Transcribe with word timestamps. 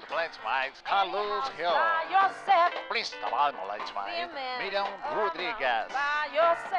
And 0.00 0.16
let's 0.16 0.38
make 0.44 0.72
Carlos 0.84 1.48
Hill. 1.56 1.76
Please 2.88 3.10
trabalho 3.20 3.56
let's 3.68 3.92
make 3.94 4.30
Miriam 4.58 4.86
Rodrigues. 5.14 5.92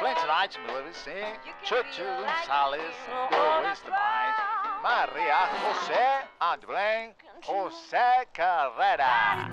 Let's 0.02 0.24
night 0.26 0.56
Melissa, 0.66 1.38
Chuchu 1.64 2.04
Gonzalez, 2.18 2.94
Luis 3.30 3.80
Demais, 3.84 4.36
Maria 4.82 5.48
José 5.62 6.06
and 6.40 6.66
Blank 6.66 7.14
José 7.42 8.26
Carrera. 8.32 9.50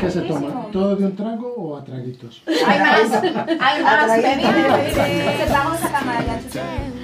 ¿Qué 0.00 0.10
se 0.10 0.20
toma? 0.22 0.70
¿Todo 0.72 0.96
de 0.96 1.04
un 1.06 1.16
trago 1.16 1.54
o 1.56 1.76
a 1.76 1.84
traguitos? 1.84 2.42
Hay 2.46 2.78
más, 2.80 3.22
hay 3.60 3.82
más. 3.82 4.20
Pedir, 4.20 4.94
pedir. 4.94 5.48
Vamos 5.50 5.84
a 5.84 5.90
cámara 5.90 6.24
ya. 6.52 6.97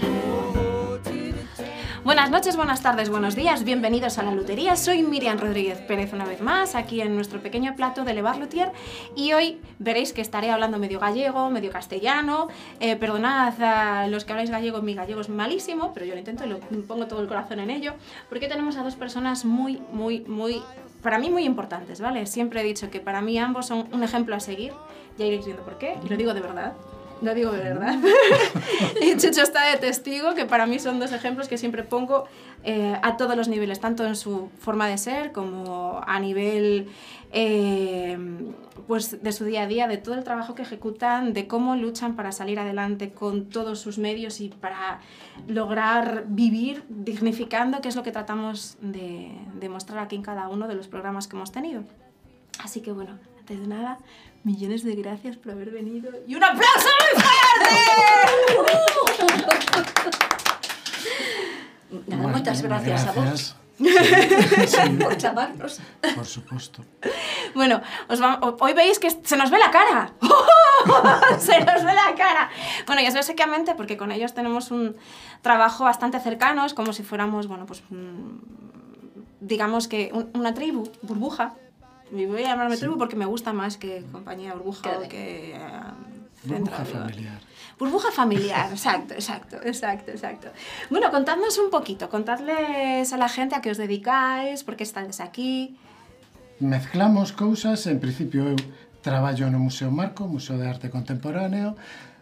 Buenas 2.15 2.31
noches, 2.31 2.57
buenas 2.57 2.81
tardes, 2.81 3.11
buenos 3.11 3.35
días, 3.35 3.65
bienvenidos 3.65 4.19
a 4.19 4.23
la 4.23 4.31
Lutería. 4.31 4.77
Soy 4.77 5.03
Miriam 5.03 5.37
Rodríguez 5.37 5.81
Pérez 5.81 6.13
una 6.13 6.25
vez 6.25 6.41
más, 6.41 6.77
aquí 6.77 7.01
en 7.01 7.17
nuestro 7.17 7.41
pequeño 7.41 7.75
plato 7.75 8.05
de 8.05 8.15
Levar 8.15 8.37
Lutier 8.37 8.71
y 9.17 9.33
hoy 9.33 9.61
veréis 9.81 10.13
que 10.13 10.21
estaré 10.21 10.53
hablando 10.53 10.79
medio 10.79 11.01
gallego, 11.01 11.51
medio 11.51 11.73
castellano. 11.73 12.47
Eh, 12.79 12.95
perdonad 12.95 13.61
a 13.61 14.07
los 14.07 14.25
que 14.25 14.33
habláis 14.33 14.51
gallego, 14.51 14.81
mi 14.81 14.95
gallego 14.95 15.23
es 15.23 15.29
malísimo, 15.29 15.93
pero 15.93 16.07
yo 16.07 16.13
lo 16.13 16.21
intento 16.21 16.45
y 16.45 16.51
lo 16.51 16.61
pongo 16.87 17.09
todo 17.09 17.21
el 17.21 17.27
corazón 17.27 17.59
en 17.59 17.71
ello, 17.71 17.95
porque 18.29 18.47
tenemos 18.47 18.77
a 18.77 18.85
dos 18.85 18.95
personas 18.95 19.45
muy, 19.45 19.83
muy, 19.91 20.21
muy, 20.21 20.63
para 21.03 21.19
mí 21.19 21.31
muy 21.31 21.43
importantes, 21.43 22.01
¿vale? 22.01 22.27
Siempre 22.27 22.61
he 22.61 22.65
dicho 22.65 22.91
que 22.91 23.01
para 23.01 23.23
mí 23.23 23.37
ambos 23.39 23.67
son 23.67 23.89
un 23.93 24.05
ejemplo 24.05 24.37
a 24.37 24.41
seguir, 24.41 24.73
ya 25.19 25.27
iréis 25.27 25.47
viendo 25.47 25.65
por 25.65 25.79
qué, 25.79 25.97
y 26.05 26.09
lo 26.09 26.17
digo 26.17 26.33
de 26.33 26.43
verdad. 26.43 26.75
Lo 27.23 27.35
digo 27.35 27.53
de 27.53 27.63
verdad. 27.63 27.95
y 29.01 29.17
Chucho 29.17 29.43
está 29.43 29.71
de 29.71 29.79
testigo, 29.79 30.35
que 30.35 30.45
para 30.45 30.67
mí 30.67 30.79
son 30.79 30.99
dos 30.99 31.13
ejemplos 31.13 31.49
que 31.49 31.59
siempre 31.59 31.83
pongo 31.83 32.25
eh, 32.65 32.99
a 33.03 33.17
todos 33.17 33.37
los 33.37 33.49
niveles, 33.49 33.81
tanto 33.81 34.05
en 34.07 34.17
su 34.17 34.51
forma 34.59 34.89
de 34.89 34.99
ser 34.99 35.33
como 35.33 36.01
a 36.07 36.19
nivel 36.21 36.89
eh, 37.33 38.19
pues 38.87 39.23
de 39.23 39.33
su 39.33 39.45
día 39.45 39.63
a 39.63 39.67
día, 39.67 39.89
de 39.89 39.97
todo 39.97 40.15
el 40.15 40.25
trabajo 40.25 40.55
que 40.55 40.63
ejecutan, 40.63 41.33
de 41.33 41.47
cómo 41.47 41.77
luchan 41.77 42.17
para 42.17 42.33
salir 42.33 42.59
adelante 42.59 43.13
con 43.13 43.49
todos 43.49 43.81
sus 43.81 43.99
medios 43.99 44.41
y 44.41 44.49
para 44.49 45.01
lograr 45.47 46.25
vivir 46.29 46.85
dignificando, 46.89 47.81
que 47.81 47.89
es 47.89 47.97
lo 47.97 48.03
que 48.03 48.13
tratamos 48.13 48.77
de, 48.81 49.33
de 49.55 49.69
mostrar 49.69 49.99
aquí 49.99 50.17
en 50.17 50.23
cada 50.23 50.49
uno 50.49 50.69
de 50.69 50.75
los 50.75 50.89
programas 50.89 51.27
que 51.27 51.37
hemos 51.37 51.53
tenido. 51.53 51.85
Así 52.63 52.81
que 52.81 52.93
bueno, 52.93 53.19
antes 53.39 53.61
de 53.61 53.67
nada, 53.67 53.99
millones 54.45 54.85
de 54.85 54.95
gracias 54.95 55.37
por 55.37 55.53
haber 55.53 55.71
venido 55.71 56.11
y 56.27 56.35
un 56.35 56.45
aplauso 56.45 56.89
muy 57.01 57.23
fuerte. 57.23 58.85
Nada, 61.91 62.23
Bueno, 62.23 62.29
moitas 62.29 62.61
gracias, 62.63 63.07
a 63.07 63.13
vos 63.13 63.57
Sí, 63.79 64.91
por 65.03 65.17
chamarnos. 65.17 65.81
por 66.15 66.27
supuesto. 66.27 66.85
Bueno, 67.55 67.81
os 68.09 68.23
va- 68.23 68.39
ho- 68.41 68.57
hoy 68.61 68.73
veis 68.73 68.99
que 69.01 69.11
se 69.11 69.37
nos 69.37 69.51
ve 69.51 69.59
la 69.59 69.71
cara. 69.73 70.13
se 71.39 71.59
nos 71.61 71.83
ve 71.85 71.93
la 71.93 72.15
cara. 72.17 72.51
Bueno, 72.87 73.03
y 73.03 73.07
es 73.07 73.15
básicamente 73.15 73.75
porque 73.75 73.97
con 73.97 74.13
ellos 74.13 74.33
tenemos 74.33 74.71
un 74.71 74.95
trabajo 75.43 75.85
bastante 75.85 76.21
cercano, 76.21 76.65
es 76.67 76.73
como 76.75 76.93
si 76.93 77.03
fuéramos, 77.03 77.49
bueno, 77.49 77.67
pues 77.67 77.83
mm, 77.91 78.39
digamos 79.41 79.89
que 79.89 80.11
un- 80.13 80.31
una 80.35 80.55
tribu, 80.55 80.89
burbuja. 81.03 81.55
Me 82.11 82.27
voy 82.27 82.43
a 82.45 82.49
llamarme 82.49 82.77
sí. 82.77 82.81
tribu 82.81 82.99
porque 82.99 83.17
me 83.17 83.27
gusta 83.27 83.53
más 83.53 83.77
que 83.77 84.05
compañía 84.13 84.55
burbuja 84.55 84.99
o 84.99 85.09
que... 85.09 85.57
Uh, 85.57 86.49
burbuja 86.49 86.85
familiar. 86.85 87.41
Burbuja 87.79 88.11
familiar, 88.13 88.71
exacto, 88.79 89.15
exacto, 89.15 89.57
exacto, 89.63 90.11
exacto. 90.11 90.49
Bueno, 90.91 91.11
contadnos 91.11 91.59
un 91.59 91.71
poquito, 91.71 92.09
contadles 92.09 93.13
a 93.13 93.17
la 93.17 93.29
gente 93.29 93.55
a 93.55 93.61
qué 93.61 93.71
os 93.71 93.79
dedicáis, 93.79 94.63
por 94.63 94.77
qué 94.77 94.85
estáis 94.85 95.21
aquí. 95.21 95.77
Mezclamos 96.61 97.33
cousas, 97.33 97.87
en 97.87 97.99
principio 97.99 98.47
eu 98.47 98.57
traballo 99.03 99.51
no 99.51 99.59
Museo 99.59 99.91
Marco, 99.91 100.29
Museo 100.29 100.57
de 100.57 100.69
Arte 100.69 100.89
Contemporáneo, 100.89 101.75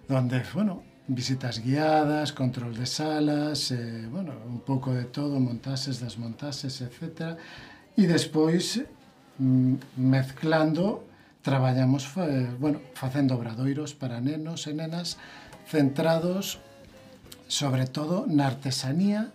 donde, 0.08 0.42
bueno, 0.54 0.82
visitas 1.06 1.60
guiadas, 1.60 2.32
control 2.32 2.74
de 2.74 2.86
salas, 2.86 3.70
eh, 3.70 4.08
bueno, 4.10 4.32
un 4.46 4.60
pouco 4.60 4.94
de 4.94 5.04
todo, 5.04 5.38
montases, 5.38 6.00
desmontases, 6.00 6.80
etc. 6.80 7.36
E 7.96 8.06
despois 8.06 8.80
Mm, 9.42 9.74
mezclando 9.96 11.02
traballamos 11.42 12.06
eh, 12.16 12.48
bueno, 12.60 12.80
facendo 12.94 13.34
obradoiros 13.34 13.90
para 13.92 14.22
nenos 14.22 14.70
e 14.70 14.72
nenas 14.72 15.18
centrados 15.66 16.62
sobre 17.50 17.90
todo 17.90 18.30
na 18.30 18.46
artesanía 18.46 19.34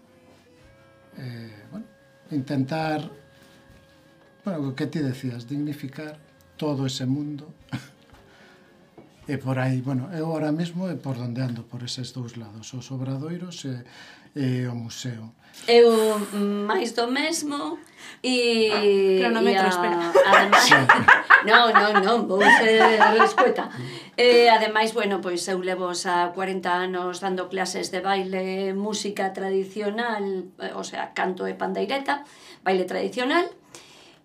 eh, 1.19 1.51
bueno, 1.75 1.87
intentar 2.31 3.11
bueno, 4.47 4.71
o 4.71 4.75
que 4.79 4.87
ti 4.87 5.03
decías, 5.03 5.43
dignificar 5.43 6.15
todo 6.55 6.87
ese 6.87 7.03
mundo. 7.03 7.51
E 9.27 9.35
por 9.35 9.59
aí, 9.59 9.83
bueno, 9.83 10.07
eu 10.15 10.31
ahora 10.31 10.55
mesmo 10.55 10.87
é 10.87 10.95
por 10.95 11.19
donde 11.19 11.43
ando 11.43 11.67
por 11.67 11.83
eses 11.83 12.15
dous 12.15 12.39
lados, 12.39 12.71
os 12.71 12.87
obradoiros 12.95 13.67
e 13.67 13.75
eh, 13.75 13.83
eh, 14.35 14.67
o 14.67 14.75
museo. 14.75 15.37
Eu 15.67 15.91
máis 16.67 16.93
do 16.93 17.07
mesmo 17.11 17.79
e 18.23 18.69
ah, 18.71 19.19
cronómetro, 19.19 19.67
espera. 19.67 19.97
Ademais, 20.13 20.63
sí. 20.63 20.73
no, 21.47 21.71
no, 21.73 21.87
no, 22.01 22.13
vou 22.27 22.41
ser 22.41 22.99
escueta. 23.23 23.69
E 24.17 24.49
ademais, 24.49 24.93
bueno, 24.93 25.19
pois 25.21 25.43
eu 25.47 25.59
levo 25.59 25.93
xa 25.93 26.31
40 26.33 26.71
anos 26.71 27.19
dando 27.19 27.49
clases 27.49 27.91
de 27.91 28.01
baile, 28.01 28.73
música 28.73 29.33
tradicional, 29.33 30.23
o 30.75 30.83
sea, 30.83 31.13
canto 31.13 31.45
e 31.45 31.53
pandeireta, 31.53 32.23
baile 32.63 32.85
tradicional. 32.85 33.45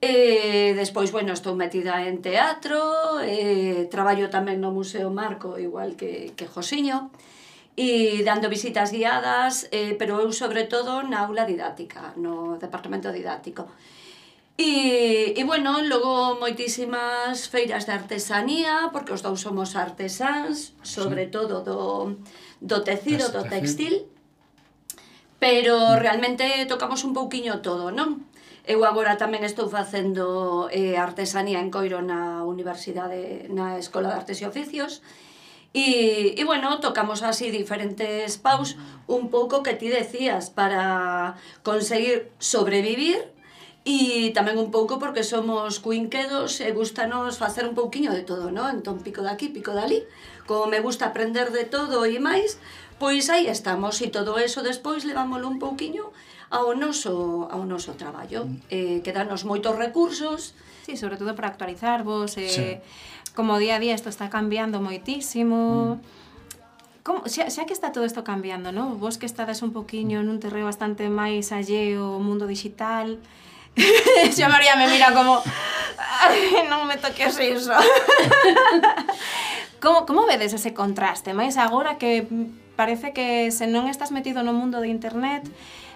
E 0.03 0.75
despois, 0.75 1.15
bueno, 1.15 1.31
estou 1.31 1.55
metida 1.55 2.03
en 2.03 2.23
teatro, 2.23 3.23
e 3.23 3.87
traballo 3.87 4.27
tamén 4.31 4.59
no 4.59 4.75
Museo 4.75 5.11
Marco, 5.11 5.59
igual 5.63 5.95
que, 5.95 6.35
que 6.35 6.51
Josiño. 6.51 7.11
E 7.11 7.33
e 7.77 8.21
dando 8.23 8.53
visitas 8.53 8.93
guiadas, 8.93 9.69
eh, 9.73 9.97
pero 9.97 10.21
eu 10.21 10.31
sobre 10.33 10.69
todo 10.69 11.01
na 11.09 11.25
aula 11.25 11.49
didáctica, 11.49 12.13
no 12.21 12.61
departamento 12.61 13.09
didáctico. 13.09 13.65
E, 14.59 15.33
e 15.33 15.43
bueno, 15.49 15.81
logo 15.81 16.37
moitísimas 16.37 17.49
feiras 17.49 17.89
de 17.89 17.97
artesanía, 17.97 18.93
porque 18.93 19.17
os 19.17 19.25
dous 19.25 19.41
somos 19.41 19.73
artesáns, 19.73 20.77
sobre 20.85 21.25
sí. 21.27 21.31
todo 21.33 21.65
do, 21.65 22.21
do 22.61 22.79
tecido, 22.85 23.33
do 23.33 23.49
textil, 23.49 24.05
pero 25.41 25.97
realmente 25.97 26.45
tocamos 26.69 27.03
un 27.09 27.17
pouquiño 27.17 27.65
todo, 27.65 27.89
non? 27.89 28.29
Eu 28.69 28.85
agora 28.85 29.19
tamén 29.19 29.43
estou 29.43 29.67
facendo 29.67 30.69
eh, 30.71 31.01
artesanía 31.01 31.59
en 31.59 31.73
Coiro 31.73 32.05
na 32.05 32.45
Universidade, 32.45 33.49
na 33.51 33.81
Escola 33.81 34.13
de 34.13 34.17
Artes 34.21 34.39
e 34.39 34.47
Oficios, 34.47 35.01
e 35.01 35.32
E, 35.73 36.37
e 36.37 36.43
bueno, 36.45 36.81
tocamos 36.85 37.25
así 37.25 37.49
diferentes 37.49 38.37
paus, 38.37 38.77
un 39.09 39.33
pouco 39.33 39.65
que 39.65 39.73
ti 39.73 39.89
decías, 39.89 40.53
para 40.53 41.37
conseguir 41.65 42.29
sobrevivir 42.37 43.33
e 43.83 44.31
tamén 44.37 44.61
un 44.61 44.71
pouco 44.71 45.03
porque 45.03 45.27
somos 45.27 45.83
cuinquedos 45.83 46.61
e 46.63 46.71
gustanos 46.71 47.41
facer 47.41 47.67
un 47.67 47.75
pouquiño 47.75 48.15
de 48.15 48.23
todo, 48.23 48.55
non? 48.55 48.79
Entón 48.79 49.03
pico 49.03 49.25
daqui, 49.25 49.51
pico 49.51 49.75
dali, 49.75 50.05
como 50.47 50.69
me 50.69 50.79
gusta 50.79 51.11
aprender 51.11 51.51
de 51.51 51.67
todo 51.67 52.05
e 52.07 52.21
máis, 52.21 52.61
pois 53.01 53.27
aí 53.33 53.49
estamos 53.49 53.99
e 54.05 54.13
todo 54.13 54.39
eso 54.39 54.63
despois 54.63 55.03
levámoslo 55.09 55.51
un 55.51 55.59
pouquiño 55.59 56.15
ao 56.53 56.77
noso, 56.77 57.49
ao 57.49 57.65
noso 57.65 57.97
traballo, 57.99 58.45
mm. 58.45 58.57
eh, 58.71 58.99
que 59.01 59.11
danos 59.11 59.43
moitos 59.49 59.75
recursos. 59.75 60.55
Sí, 60.87 60.95
sobre 61.01 61.19
todo 61.19 61.35
para 61.35 61.51
actualizarvos, 61.51 62.39
eh, 62.39 62.53
sí 62.53 62.69
como 63.35 63.59
día 63.59 63.77
a 63.77 63.83
día 63.83 63.95
isto 63.95 64.09
está 64.09 64.29
cambiando 64.29 64.81
moitísimo. 64.81 65.97
Mm. 65.97 66.01
Como, 67.03 67.27
xa, 67.27 67.51
xa 67.51 67.67
que 67.67 67.75
está 67.75 67.91
todo 67.91 68.07
isto 68.07 68.23
cambiando, 68.23 68.71
non? 68.71 69.03
Vos 69.03 69.19
que 69.19 69.27
estades 69.27 69.67
un 69.67 69.75
poquinho 69.75 70.23
nun 70.23 70.39
terreo 70.39 70.71
bastante 70.71 71.11
máis 71.11 71.51
alleo 71.51 72.15
ao 72.15 72.23
mundo 72.23 72.47
digital, 72.47 73.19
xa 74.37 74.47
María 74.53 74.77
me 74.77 74.87
mira 74.87 75.17
como 75.17 75.41
Ay, 76.23 76.69
non 76.71 76.87
me 76.87 76.97
toques 76.97 77.39
iso. 77.41 77.73
como, 79.83 80.07
como 80.07 80.27
vedes 80.27 80.55
ese 80.55 80.75
contraste? 80.75 81.35
Mais 81.35 81.59
agora 81.59 81.99
que 81.99 82.27
parece 82.77 83.13
que 83.13 83.51
se 83.51 83.67
non 83.67 83.91
estás 83.91 84.15
metido 84.15 84.47
no 84.47 84.55
mundo 84.55 84.79
de 84.79 84.89
internet, 84.89 85.43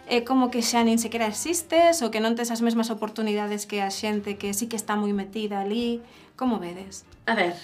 é 0.07 0.23
como 0.23 0.51
que 0.51 0.63
xa 0.63 0.83
nin 0.83 0.99
sequera 0.99 1.31
existes 1.31 2.03
ou 2.03 2.11
que 2.11 2.23
non 2.23 2.39
tes 2.39 2.51
as 2.51 2.63
mesmas 2.63 2.91
oportunidades 2.91 3.67
que 3.67 3.83
a 3.83 3.91
xente 3.91 4.39
que 4.39 4.55
sí 4.55 4.71
que 4.71 4.79
está 4.79 4.99
moi 4.99 5.15
metida 5.15 5.63
ali. 5.63 6.03
Como 6.37 6.61
vedes? 6.61 7.09
A 7.27 7.35
ver, 7.35 7.55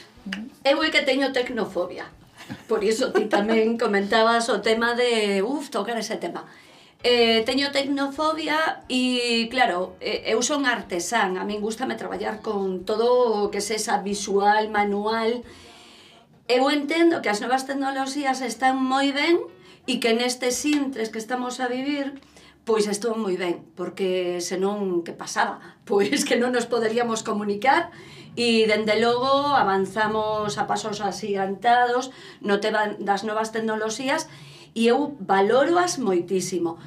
eu 0.64 0.82
é 0.82 0.91
que 0.91 1.06
teño 1.06 1.31
tecnofobia. 1.31 2.11
Por 2.67 2.82
iso 2.82 3.14
ti 3.14 3.31
tamén 3.31 3.79
comentabas 3.82 4.50
o 4.50 4.59
tema 4.59 4.99
de, 4.99 5.38
uf, 5.47 5.70
tocar 5.70 5.94
ese 5.94 6.19
tema. 6.19 6.50
Eh, 7.06 7.47
teño 7.47 7.70
tecnofobia 7.70 8.82
e, 8.91 9.47
claro, 9.55 9.94
eh, 10.03 10.35
eu 10.35 10.43
son 10.43 10.67
artesán, 10.67 11.38
a 11.38 11.47
min 11.47 11.62
gustame 11.62 11.94
traballar 11.94 12.43
con 12.43 12.82
todo 12.82 13.47
o 13.47 13.55
que 13.55 13.62
sexa 13.62 14.03
visual, 14.03 14.67
manual. 14.67 15.47
Eu 16.50 16.67
entendo 16.67 17.23
que 17.23 17.31
as 17.31 17.38
novas 17.38 17.62
tecnoloxías 17.62 18.43
están 18.43 18.82
moi 18.82 19.15
ben 19.15 19.38
e 19.87 20.03
que 20.03 20.11
nestes 20.11 20.58
intres 20.67 21.15
que 21.15 21.23
estamos 21.23 21.62
a 21.62 21.70
vivir 21.70 22.19
pois 22.65 22.87
estou 22.87 23.19
moi 23.19 23.35
ben, 23.35 23.58
porque 23.75 24.38
senón 24.38 25.03
que 25.03 25.15
pasaba, 25.15 25.58
pois 25.88 26.23
que 26.26 26.38
non 26.38 26.55
nos 26.55 26.70
poderíamos 26.70 27.26
comunicar 27.26 27.91
E, 28.32 28.64
dende 28.64 28.96
logo, 28.96 29.52
avanzamos 29.52 30.56
a 30.56 30.64
pasos 30.64 31.05
asigantados 31.05 32.08
no 32.40 32.64
tema 32.64 32.96
das 32.96 33.29
novas 33.29 33.52
tecnoloxías 33.52 34.25
e 34.73 34.88
eu 34.88 35.17
valoroas 35.20 36.00
moitísimo. 36.00 36.81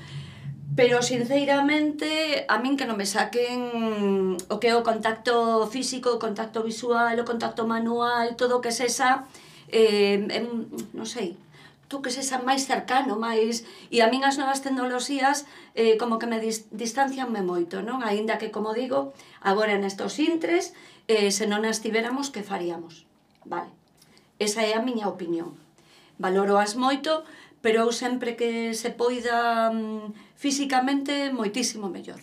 Pero, 0.76 1.00
sinceiramente, 1.06 2.44
a 2.50 2.60
min 2.60 2.76
que 2.76 2.90
non 2.90 2.98
me 3.00 3.08
saquen 3.08 4.36
o 4.36 4.56
que 4.60 4.74
é 4.74 4.76
o 4.76 4.84
contacto 4.84 5.64
físico, 5.72 6.18
o 6.18 6.20
contacto 6.20 6.66
visual, 6.66 7.16
o 7.16 7.24
contacto 7.24 7.64
manual, 7.64 8.36
todo 8.36 8.60
o 8.60 8.64
que 8.66 8.76
sexa, 8.76 9.24
eh, 9.72 10.20
en, 10.20 10.68
non 10.92 11.08
sei, 11.08 11.40
tú 11.88 12.02
que 12.02 12.12
sexa 12.12 12.42
máis 12.44 12.68
cercano, 12.68 13.16
máis... 13.16 13.64
E 13.94 14.04
a 14.04 14.12
min 14.12 14.26
as 14.28 14.36
novas 14.36 14.60
tecnoloxías 14.66 15.48
eh, 15.80 15.96
como 15.96 16.20
que 16.20 16.28
me 16.28 16.44
dis, 16.44 16.68
distancianme 16.76 17.40
moito, 17.40 17.80
non? 17.80 18.04
Aínda 18.04 18.36
que, 18.36 18.52
como 18.52 18.76
digo, 18.76 19.14
agora 19.40 19.78
nestos 19.80 20.20
intres 20.20 20.76
eh, 21.08 21.30
se 21.32 21.46
non 21.46 21.66
as 21.66 21.82
tiveramos, 21.82 22.34
que 22.34 22.42
faríamos? 22.42 23.06
Vale, 23.46 23.70
esa 24.40 24.66
é 24.66 24.74
a 24.74 24.82
miña 24.82 25.08
opinión. 25.08 25.54
Valoro 26.18 26.58
as 26.58 26.74
moito, 26.80 27.24
pero 27.62 27.86
eu 27.86 27.92
sempre 27.92 28.36
que 28.40 28.74
se 28.74 28.90
poida 28.90 29.70
mm, 29.70 30.38
físicamente, 30.38 31.30
moitísimo 31.30 31.90
mellor. 31.90 32.22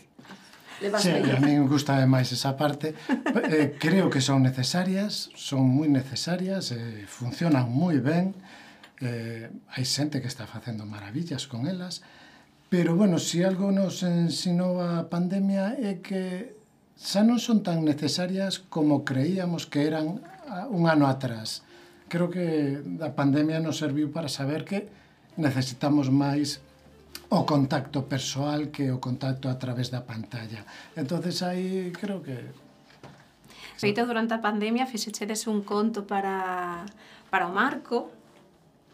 Sí, 0.99 1.15
mellor. 1.15 1.37
a 1.37 1.41
mí 1.41 1.55
me 1.55 1.69
gusta 1.71 1.99
máis 2.11 2.35
esa 2.35 2.59
parte. 2.59 2.99
eh, 3.55 3.79
creo 3.79 4.11
que 4.11 4.19
son 4.19 4.43
necesarias, 4.43 5.31
son 5.39 5.67
moi 5.67 5.87
necesarias, 5.87 6.75
eh, 6.75 7.07
funcionan 7.07 7.71
moi 7.71 8.03
ben, 8.03 8.35
eh, 8.99 9.51
hai 9.75 9.85
xente 9.87 10.19
que 10.19 10.31
está 10.31 10.51
facendo 10.51 10.83
maravillas 10.87 11.47
con 11.47 11.71
elas, 11.71 12.03
pero, 12.73 12.97
bueno, 12.97 13.19
se 13.19 13.27
si 13.27 13.43
algo 13.45 13.71
nos 13.71 14.03
ensinou 14.03 14.81
a 14.81 15.05
pandemia 15.13 15.77
é 15.77 16.01
que 16.01 16.57
xa 17.03 17.27
non 17.27 17.43
son 17.43 17.67
tan 17.67 17.83
necesarias 17.83 18.63
como 18.71 19.03
creíamos 19.03 19.67
que 19.67 19.91
eran 19.91 20.23
un 20.71 20.87
ano 20.87 21.11
atrás. 21.11 21.67
Creo 22.07 22.31
que 22.31 22.79
a 23.03 23.11
pandemia 23.11 23.59
nos 23.59 23.83
serviu 23.83 24.15
para 24.15 24.31
saber 24.31 24.63
que 24.63 24.87
necesitamos 25.35 26.15
máis 26.15 26.63
o 27.27 27.43
contacto 27.43 28.07
persoal 28.07 28.71
que 28.71 28.95
o 28.95 29.03
contacto 29.03 29.51
a 29.51 29.59
través 29.59 29.91
da 29.91 30.07
pantalla. 30.07 30.63
Entonces 30.95 31.43
aí 31.43 31.91
creo 31.91 32.23
que 32.23 32.39
Feito 33.83 34.07
durante 34.07 34.39
a 34.39 34.45
pandemia 34.45 34.87
fixechedes 34.87 35.51
un 35.51 35.67
conto 35.67 36.07
para 36.07 36.87
para 37.33 37.49
o 37.49 37.53
Marco, 37.53 38.13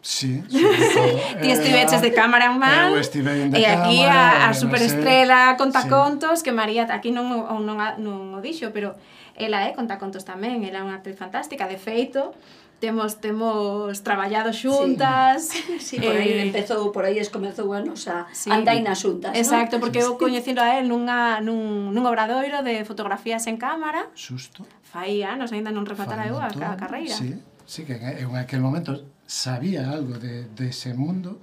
Sí, 0.01 0.41
Ti 0.47 1.49
eh, 1.49 1.51
estiveches 1.51 1.99
de 1.99 2.15
cameraman 2.15 2.95
Eu 2.95 3.03
estive 3.03 3.51
E 3.51 3.67
aquí 3.67 3.99
cámara, 3.99 4.47
a, 4.47 4.49
a 4.49 4.53
superestrela 4.55 5.59
conta 5.59 5.83
sí. 5.83 5.89
contos 5.91 6.39
Que 6.39 6.55
María 6.55 6.87
aquí 6.87 7.11
non, 7.11 7.27
non, 7.27 7.75
non 7.75 8.17
o 8.31 8.39
dixo 8.39 8.71
Pero 8.71 8.95
ela 9.35 9.67
é 9.67 9.75
conta 9.75 9.99
contos 9.99 10.23
tamén 10.23 10.63
Ela 10.63 10.79
é 10.79 10.83
unha 10.87 11.03
actriz 11.03 11.19
fantástica 11.19 11.67
De 11.67 11.75
feito, 11.75 12.31
temos 12.79 13.19
temos 13.19 14.01
traballado 14.03 14.53
xuntas. 14.53 15.51
Sí, 15.51 15.79
sí 15.79 15.95
por 15.99 16.15
aí 16.15 16.31
eh, 16.31 16.47
empezou, 16.47 16.91
por 16.91 17.03
aí 17.05 17.19
es 17.19 17.29
comezou 17.29 17.75
a 17.75 17.83
nosa 17.83 18.25
sí, 18.31 18.49
andaina 18.49 18.95
xuntas. 18.95 19.35
Exacto, 19.35 19.77
¿no? 19.77 19.81
porque 19.83 19.99
eu 19.99 20.15
coñecindo 20.23 20.63
a 20.63 20.79
él 20.79 20.87
nunha 20.87 21.43
nun 21.43 21.91
nun 21.91 22.03
obradoiro 22.07 22.63
de 22.63 22.87
fotografías 22.87 23.45
en 23.51 23.59
cámara. 23.59 24.07
Xusto. 24.15 24.63
Fai 24.87 25.21
anos, 25.27 25.51
aínda 25.51 25.75
non 25.75 25.83
rematara 25.83 26.25
eu 26.25 26.39
a, 26.39 26.47
a 26.47 26.79
carreira. 26.79 27.13
Sí, 27.13 27.35
sí 27.67 27.83
que 27.83 27.99
en 27.99 28.31
aquel 28.39 28.63
momento 28.63 29.03
sabía 29.29 29.91
algo 29.91 30.17
de, 30.17 30.49
de 30.49 30.69
ese 30.69 30.95
mundo, 30.95 31.39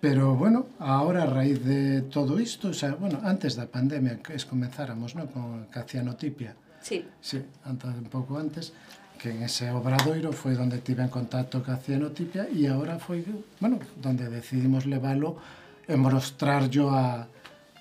pero 0.00 0.34
bueno, 0.34 0.68
ahora 0.78 1.24
a 1.24 1.26
raíz 1.26 1.62
de 1.62 2.00
todo 2.00 2.40
isto, 2.40 2.68
o 2.68 2.72
sea, 2.72 2.94
bueno, 2.94 3.20
antes 3.22 3.56
da 3.60 3.68
pandemia 3.68 4.24
que 4.24 4.32
es 4.32 4.48
comenzáramos, 4.48 5.14
¿no? 5.14 5.28
con 5.28 5.68
Cacianotipia. 5.68 6.56
Sí. 6.80 7.04
Sí, 7.20 7.44
antes, 7.64 7.92
un 7.92 8.08
pouco 8.08 8.38
antes, 8.38 8.72
que 9.20 9.36
en 9.36 9.42
ese 9.44 9.68
obradoiro 9.70 10.32
foi 10.32 10.56
donde 10.56 10.80
tive 10.80 11.04
en 11.04 11.12
contacto 11.12 11.60
ca 11.60 11.76
Cianotipia 11.76 12.48
e 12.48 12.68
agora 12.72 12.96
foi, 12.96 13.20
bueno, 13.60 13.80
donde 14.00 14.32
decidimos 14.32 14.88
leválo 14.88 15.36
e 15.84 15.96
mostrarlo 15.96 16.88
a, 16.96 17.28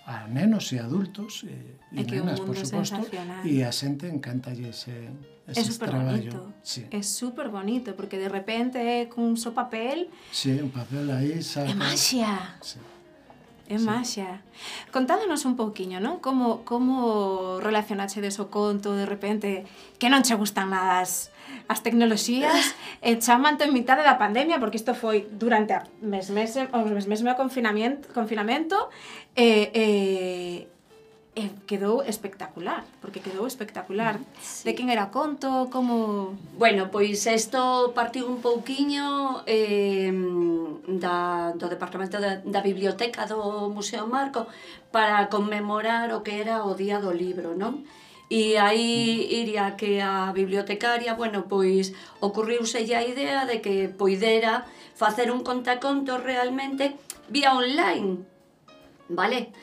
a 0.06 0.28
nenos 0.30 0.72
e 0.72 0.78
adultos 0.78 1.44
eh, 1.50 1.78
e, 1.92 2.02
e, 2.02 2.06
que 2.06 2.22
nenas, 2.22 2.40
por 2.40 2.56
suposto, 2.56 3.02
e 3.44 3.66
a 3.66 3.72
xente 3.74 4.06
encanta 4.06 4.54
ese, 4.54 5.10
ese 5.50 5.60
é 5.60 5.63
super 5.66 5.90
traballo. 5.90 6.31
Bonito. 6.31 6.54
Sí. 6.62 6.86
É 6.92 7.02
super 7.02 7.50
bonito, 7.50 7.94
porque 7.98 8.18
de 8.18 8.30
repente 8.30 8.78
é 8.78 9.10
cun 9.10 9.34
só 9.36 9.52
papel... 9.52 10.10
Sí, 10.31 10.62
un 10.62 10.69
papel 10.69 11.10
aí... 11.10 11.42
Saca... 11.42 11.69
É 11.69 11.74
maxia! 11.74 12.57
Sí. 12.62 12.78
É 13.68 13.78
maxia. 13.82 14.46
Contádonos 14.94 15.42
Contádanos 15.42 15.46
un 15.50 15.56
pouquiño, 15.58 15.98
non? 15.98 16.22
Como, 16.22 16.62
como 16.70 17.58
relacionaxe 17.58 18.22
deso 18.22 18.54
conto 18.54 18.94
de 18.94 19.10
repente 19.10 19.66
que 19.98 20.06
non 20.06 20.22
che 20.22 20.38
gustan 20.38 20.70
nada 20.70 21.02
as, 21.02 21.34
as 21.66 21.82
tecnoloxías 21.82 22.78
e 23.02 23.18
chamanto 23.18 23.66
en 23.66 23.74
mitade 23.74 24.06
da 24.06 24.22
pandemia 24.22 24.62
porque 24.62 24.78
isto 24.78 24.94
foi 24.94 25.26
durante 25.34 25.74
a 25.74 25.82
mes, 26.06 26.30
mes, 26.30 26.54
o 26.62 26.86
mes, 26.86 27.10
mes 27.10 27.22
meu 27.26 27.34
confinamento, 27.34 28.14
confinamento 28.14 28.78
e, 29.34 29.74
e, 29.74 29.86
e 31.36 31.52
quedou 31.68 32.00
espectacular, 32.00 32.88
porque 33.04 33.20
quedou 33.20 33.44
espectacular. 33.44 34.16
Mm, 34.16 34.26
sí. 34.40 34.64
De 34.64 34.72
quen 34.72 34.88
era 34.88 35.12
conto, 35.12 35.68
como... 35.68 36.40
Bueno, 36.56 36.88
pois 36.88 37.28
isto 37.28 37.92
partiu 37.92 38.24
un 38.24 38.40
pouquiño 38.40 39.44
eh, 39.44 40.16
da, 40.88 41.52
do 41.60 41.68
Departamento 41.68 42.24
da, 42.24 42.40
da 42.40 42.62
Biblioteca 42.64 43.28
do 43.28 43.68
Museo 43.68 44.08
Marco 44.08 44.48
para 44.96 45.28
conmemorar 45.28 46.16
o 46.16 46.24
que 46.24 46.40
era 46.40 46.64
o 46.64 46.72
Día 46.72 47.04
do 47.04 47.12
Libro, 47.12 47.52
non? 47.52 47.84
E 48.31 48.58
aí 48.58 49.28
iría 49.30 49.76
que 49.76 50.02
a 50.02 50.31
bibliotecaria, 50.31 51.14
bueno, 51.14 51.46
pois 51.52 51.94
ocurriuse 52.24 52.81
a 52.96 53.04
idea 53.04 53.46
de 53.46 53.62
que 53.62 53.92
poidera 53.92 54.66
facer 54.96 55.30
un 55.30 55.44
contaconto 55.44 56.18
realmente 56.18 56.96
vía 57.30 57.54
online, 57.54 58.24
vale? 59.12 59.54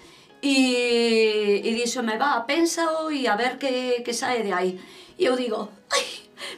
E, 0.42 1.62
e 1.62 1.70
díxome, 1.78 2.18
va, 2.18 2.42
pénsao 2.50 3.14
e 3.14 3.30
a 3.30 3.38
ver 3.38 3.62
que, 3.62 4.02
que 4.02 4.10
sae 4.10 4.42
de 4.42 4.50
aí. 4.50 4.74
E 5.14 5.22
eu 5.30 5.38
digo, 5.38 5.70
ai, 5.94 6.06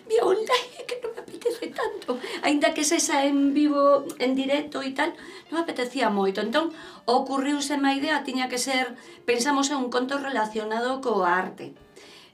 vi 0.08 0.16
online 0.24 0.88
que 0.88 0.96
non 1.04 1.12
me 1.12 1.20
apetece 1.20 1.68
tanto. 1.68 2.16
Ainda 2.40 2.72
que 2.72 2.80
se 2.80 2.96
sae 2.96 3.28
en 3.28 3.52
vivo, 3.52 4.08
en 4.16 4.32
directo 4.32 4.80
e 4.80 4.96
tal, 4.96 5.12
non 5.52 5.60
me 5.60 5.64
apetecía 5.68 6.08
moito. 6.08 6.40
Entón, 6.40 6.72
ocurriuse 7.04 7.76
má 7.76 7.92
idea, 7.92 8.24
tiña 8.24 8.48
que 8.48 8.56
ser, 8.56 8.96
pensamos 9.28 9.68
en 9.68 9.76
un 9.84 9.92
conto 9.92 10.16
relacionado 10.16 11.04
coa 11.04 11.36
arte. 11.36 11.76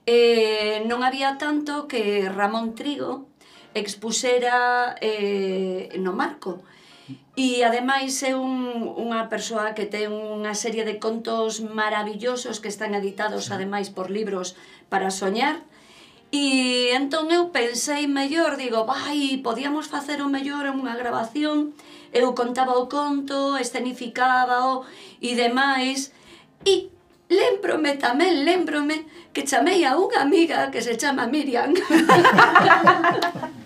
Eh, 0.06 0.86
non 0.86 1.02
había 1.02 1.34
tanto 1.34 1.90
que 1.90 2.30
Ramón 2.30 2.78
Trigo 2.78 3.26
expuxera 3.74 4.94
eh, 5.02 5.90
no 5.98 6.14
marco. 6.14 6.62
E 7.36 7.64
ademais 7.64 8.20
é 8.26 8.36
un, 8.36 8.92
unha 8.98 9.32
persoa 9.32 9.72
que 9.72 9.88
ten 9.88 10.12
unha 10.12 10.52
serie 10.52 10.84
de 10.84 11.00
contos 11.00 11.64
maravillosos 11.64 12.60
que 12.60 12.68
están 12.68 12.92
editados 12.92 13.48
ademais 13.48 13.88
por 13.88 14.12
libros 14.12 14.58
para 14.92 15.08
soñar. 15.08 15.62
E 16.30 16.94
entón 16.94 17.32
eu 17.34 17.50
pensei 17.50 18.06
mellor, 18.06 18.54
digo, 18.54 18.86
vai, 18.86 19.42
podíamos 19.42 19.90
facer 19.90 20.22
o 20.22 20.30
mellor 20.30 20.68
en 20.70 20.78
unha 20.78 20.94
grabación, 20.94 21.74
eu 22.14 22.30
contaba 22.38 22.78
o 22.78 22.86
conto, 22.86 23.58
escenificaba 23.58 24.70
o 24.70 24.86
e 25.18 25.34
demais, 25.34 26.14
e 26.62 26.86
lembrome 27.26 27.98
tamén, 27.98 28.46
lembrome 28.46 29.06
que 29.34 29.42
chamei 29.42 29.82
a 29.82 29.98
unha 29.98 30.22
amiga 30.22 30.70
que 30.70 30.82
se 30.82 30.94
chama 30.94 31.26
Miriam. 31.26 31.74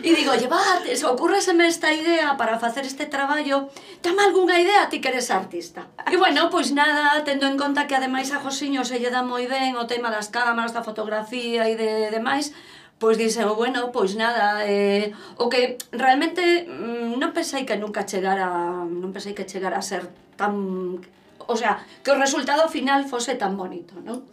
E 0.00 0.16
digo, 0.16 0.32
va, 0.48 0.80
se 0.84 1.04
ocurreseme 1.04 1.68
esta 1.68 1.92
idea 1.92 2.36
para 2.40 2.58
facer 2.58 2.84
este 2.88 3.04
traballo, 3.04 3.68
dame 4.02 4.22
algunha 4.24 4.56
idea, 4.56 4.88
ti 4.88 5.00
que 5.00 5.12
eres 5.12 5.30
artista. 5.30 5.92
E 6.08 6.16
bueno, 6.16 6.48
pois 6.48 6.72
nada, 6.72 7.20
tendo 7.24 7.44
en 7.44 7.60
conta 7.60 7.84
que 7.84 7.96
ademais 7.96 8.32
a 8.32 8.40
Josiño 8.40 8.84
se 8.88 8.96
lle 8.96 9.12
dá 9.12 9.20
moi 9.20 9.44
ben 9.44 9.76
o 9.76 9.84
tema 9.84 10.08
das 10.08 10.32
cámaras, 10.32 10.72
da 10.72 10.80
fotografía 10.80 11.68
e 11.68 11.76
de 11.76 12.08
demais, 12.08 12.56
pois 12.96 13.20
dixen, 13.20 13.44
oh, 13.44 13.56
bueno, 13.56 13.92
pois 13.92 14.16
nada, 14.16 14.64
eh, 14.64 15.12
o 15.36 15.52
que 15.52 15.76
realmente 15.92 16.64
mm, 16.64 17.20
non 17.20 17.36
pensei 17.36 17.68
que 17.68 17.76
nunca 17.76 18.08
chegara, 18.08 18.48
non 18.88 19.12
pensei 19.12 19.36
que 19.36 19.48
chegara 19.48 19.80
a 19.80 19.84
ser 19.84 20.08
tan, 20.40 20.96
o 21.44 21.56
sea, 21.56 21.84
que 22.00 22.12
o 22.12 22.16
resultado 22.16 22.72
final 22.72 23.04
fose 23.04 23.36
tan 23.36 23.56
bonito, 23.56 24.00
non? 24.00 24.24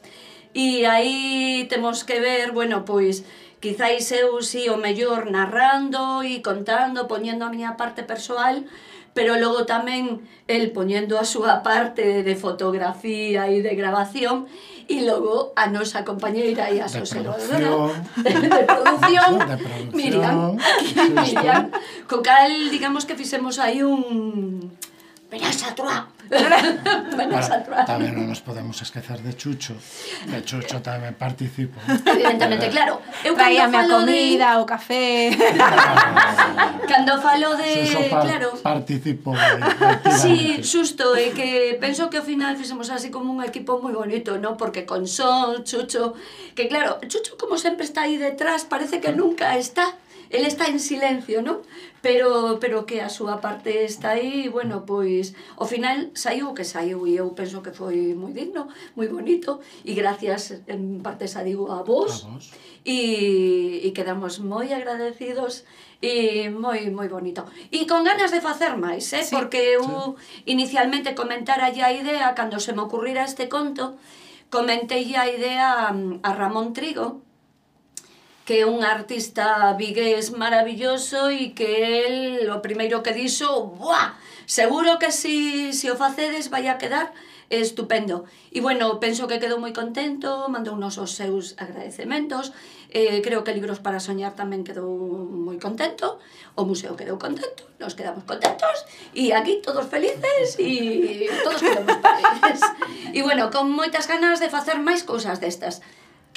E 0.55 0.87
aí 0.87 1.67
temos 1.69 2.03
que 2.07 2.19
ver, 2.19 2.51
bueno, 2.51 2.83
pois, 2.83 3.27
Quizáis 3.59 4.11
eu 4.13 4.37
si 4.45 4.69
o 4.69 4.77
mellor 4.77 5.33
narrando 5.33 6.21
e 6.21 6.45
contando, 6.45 7.09
poñendo 7.09 7.41
a 7.41 7.49
miña 7.49 7.73
parte 7.73 8.05
persoal, 8.05 8.69
pero 9.17 9.33
logo 9.41 9.65
tamén 9.65 10.21
el 10.45 10.69
poñendo 10.69 11.17
a 11.17 11.25
súa 11.25 11.65
parte 11.65 12.21
de 12.21 12.35
fotografía 12.37 13.49
e 13.49 13.65
de 13.65 13.73
grabación 13.73 14.45
e 14.85 15.01
logo 15.01 15.57
a 15.57 15.73
nosa 15.73 16.05
compañeira 16.05 16.69
e 16.69 16.77
a 16.77 16.85
súa 16.85 17.01
observadora 17.01 17.97
de, 18.21 18.31
de 18.45 18.61
producción, 18.69 19.31
de 19.41 19.57
producción. 19.57 19.97
Miriam, 19.97 20.37
Miriam 21.17 21.63
co 22.05 22.21
cal 22.21 22.53
digamos 22.69 23.09
que 23.09 23.17
fixemos 23.17 23.57
aí 23.57 23.81
un 23.81 24.69
verás 25.29 25.63
a 25.63 25.75
Troa. 25.75 26.07
verás 27.17 27.51
a 27.51 27.59
Troa. 27.63 27.83
Tamén 27.83 28.15
non 28.15 28.31
nos 28.31 28.39
podemos 28.39 28.79
esquecer 28.79 29.19
de 29.19 29.35
Chucho. 29.35 29.75
De 30.27 30.39
Chucho 30.47 30.79
tamén 30.79 31.15
participo. 31.19 31.75
Evidentemente, 31.83 32.71
claro. 32.71 33.03
Eu 33.27 33.35
Traíame 33.35 33.75
a 33.75 33.85
comida, 33.87 34.55
de... 34.55 34.61
o 34.63 34.65
café. 34.65 35.35
cando 36.91 37.19
falo 37.19 37.59
de, 37.59 37.91
Suso 37.91 38.07
par 38.07 38.23
claro, 38.23 38.49
participo. 38.63 39.35
Si, 40.15 40.63
sí, 40.63 40.63
xusto, 40.63 41.11
é 41.19 41.35
que 41.35 41.75
penso 41.75 42.07
que 42.07 42.17
ao 42.17 42.25
final 42.25 42.55
fixemos 42.55 42.87
así 42.87 43.11
como 43.11 43.35
un 43.35 43.43
equipo 43.43 43.83
moi 43.83 43.91
bonito, 43.91 44.39
non? 44.39 44.55
Porque 44.55 44.87
con 44.87 45.03
Sol, 45.07 45.67
Chucho, 45.67 46.15
que 46.55 46.71
claro, 46.71 47.03
Chucho 47.11 47.35
como 47.35 47.59
sempre 47.59 47.83
está 47.83 48.07
aí 48.07 48.15
detrás, 48.15 48.63
parece 48.63 49.03
que 49.03 49.11
nunca 49.11 49.59
está 49.59 49.91
el 50.29 50.45
está 50.45 50.67
en 50.67 50.79
silencio, 50.79 51.41
non? 51.41 51.63
Pero, 52.01 52.59
pero 52.61 52.85
que 52.85 53.01
a 53.01 53.09
súa 53.09 53.41
parte 53.41 53.83
está 53.83 54.15
aí, 54.15 54.47
bueno, 54.47 54.85
pois, 54.85 55.33
ao 55.57 55.67
final 55.67 56.13
saiu 56.13 56.51
o 56.51 56.55
que 56.55 56.63
saiu 56.63 57.03
e 57.09 57.17
eu 57.17 57.33
penso 57.33 57.59
que 57.65 57.75
foi 57.75 58.15
moi 58.15 58.31
digno, 58.31 58.69
moi 58.95 59.07
bonito 59.09 59.59
e 59.83 59.91
gracias 59.97 60.63
en 60.67 61.01
parte 61.03 61.27
xa 61.27 61.41
digo 61.43 61.73
a 61.73 61.81
vos, 61.83 62.23
a 62.23 62.37
vos. 62.37 62.53
E, 62.87 63.83
e 63.83 63.89
quedamos 63.91 64.39
moi 64.39 64.71
agradecidos 64.71 65.67
e 65.99 66.47
moi 66.53 66.87
moi 66.93 67.09
bonito. 67.09 67.43
E 67.73 67.83
con 67.89 68.05
ganas 68.05 68.31
de 68.31 68.39
facer 68.39 68.77
máis, 68.77 69.11
eh? 69.11 69.25
Sí, 69.25 69.33
porque 69.33 69.75
eu 69.75 70.15
sí. 70.15 70.53
inicialmente 70.53 71.17
comentara 71.17 71.67
a 71.67 71.91
idea 71.91 72.31
cando 72.37 72.61
se 72.61 72.71
me 72.71 72.85
ocurrira 72.85 73.25
este 73.25 73.49
conto, 73.49 73.97
comentei 74.49 75.17
a 75.17 75.25
idea 75.27 75.91
a 75.91 76.29
Ramón 76.37 76.71
Trigo, 76.71 77.26
que 78.47 78.63
é 78.63 78.65
un 78.65 78.79
artista 78.79 79.75
vigués 79.75 80.31
maravilloso 80.31 81.27
e 81.27 81.51
que 81.51 81.67
el 82.07 82.47
o 82.47 82.63
primeiro 82.63 83.03
que 83.03 83.11
dixo, 83.11 83.75
buah, 83.75 84.15
seguro 84.47 84.95
que 84.95 85.11
si, 85.11 85.75
si 85.75 85.91
o 85.91 85.99
facedes 85.99 86.47
vai 86.47 86.71
a 86.71 86.79
quedar 86.79 87.11
estupendo. 87.51 88.23
E 88.55 88.63
bueno, 88.63 89.03
penso 89.03 89.27
que 89.27 89.43
quedou 89.43 89.59
moi 89.59 89.75
contento, 89.75 90.47
mandou 90.47 90.79
nos 90.79 90.95
os 90.95 91.11
seus 91.11 91.59
agradecementos, 91.59 92.55
eh, 92.87 93.19
creo 93.19 93.43
que 93.43 93.51
Libros 93.51 93.83
para 93.83 93.99
Soñar 93.99 94.31
tamén 94.39 94.63
quedou 94.63 94.95
moi 95.27 95.59
contento, 95.59 96.15
o 96.55 96.63
museo 96.63 96.95
quedou 96.95 97.19
contento, 97.19 97.67
nos 97.83 97.99
quedamos 97.99 98.23
contentos, 98.23 98.87
e 99.11 99.35
aquí 99.35 99.59
todos 99.59 99.91
felices 99.91 100.55
e 100.55 101.27
todos 101.43 101.59
quedamos 101.59 101.99
felices. 101.99 102.63
E 103.11 103.19
bueno, 103.27 103.51
con 103.51 103.67
moitas 103.75 104.07
ganas 104.07 104.39
de 104.39 104.47
facer 104.47 104.79
máis 104.79 105.03
cousas 105.03 105.43
destas 105.43 105.83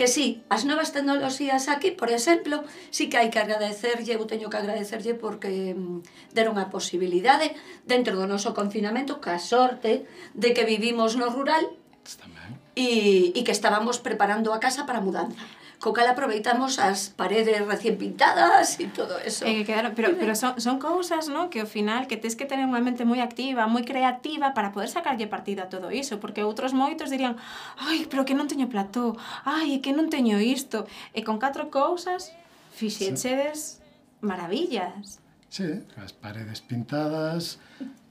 que 0.00 0.08
sí, 0.08 0.40
as 0.48 0.64
novas 0.64 0.96
tecnoloxías 0.96 1.68
aquí, 1.68 1.92
por 1.92 2.08
exemplo, 2.08 2.64
sí 2.88 3.12
que 3.12 3.20
hai 3.20 3.28
que 3.28 3.36
agradecerlle, 3.36 4.16
eu 4.16 4.24
teño 4.24 4.48
que 4.48 4.56
agradecerlle 4.56 5.12
porque 5.12 5.76
mm, 5.76 6.32
deron 6.32 6.56
a 6.56 6.72
posibilidade 6.72 7.52
dentro 7.84 8.16
do 8.16 8.24
noso 8.24 8.56
confinamento, 8.56 9.20
ca 9.20 9.36
sorte 9.36 10.08
de 10.32 10.56
que 10.56 10.64
vivimos 10.64 11.20
no 11.20 11.28
rural, 11.28 11.68
E, 12.80 13.36
e 13.36 13.40
que 13.44 13.52
estábamos 13.52 14.00
preparando 14.00 14.56
a 14.56 14.62
casa 14.62 14.88
para 14.88 15.02
a 15.02 15.04
mudanza 15.04 15.42
co 15.80 15.96
cal 15.96 16.06
aproveitamos 16.12 16.76
as 16.76 17.08
paredes 17.16 17.56
recién 17.64 17.96
pintadas 17.96 18.76
e 18.76 18.86
todo 18.92 19.16
eso. 19.16 19.48
Eh, 19.48 19.64
que 19.64 19.72
quedaron, 19.72 19.96
pero, 19.96 20.12
pero 20.20 20.36
son, 20.36 20.60
son 20.60 20.76
cousas, 20.76 21.32
non? 21.32 21.48
Que 21.48 21.64
ao 21.64 21.70
final 21.70 22.04
que 22.04 22.20
tens 22.20 22.36
que 22.36 22.44
tener 22.44 22.68
unha 22.68 22.84
mente 22.84 23.08
moi 23.08 23.24
activa, 23.24 23.64
moi 23.64 23.80
creativa 23.88 24.52
para 24.52 24.76
poder 24.76 24.92
sacarlle 24.92 25.24
partido 25.24 25.64
a 25.64 25.72
todo 25.72 25.88
iso, 25.88 26.20
porque 26.20 26.44
outros 26.44 26.76
moitos 26.76 27.08
dirían, 27.08 27.40
ai, 27.80 28.04
pero 28.12 28.28
que 28.28 28.36
non 28.36 28.44
teño 28.44 28.68
plató, 28.68 29.16
ai, 29.48 29.80
que 29.80 29.96
non 29.96 30.12
teño 30.12 30.36
isto. 30.36 30.84
E 31.16 31.24
con 31.24 31.40
catro 31.40 31.72
cousas 31.72 32.28
fixechedes 32.76 33.80
sí. 33.80 34.20
maravillas. 34.20 35.16
Sí, 35.48 35.80
as 35.96 36.12
paredes 36.12 36.60
pintadas, 36.60 37.56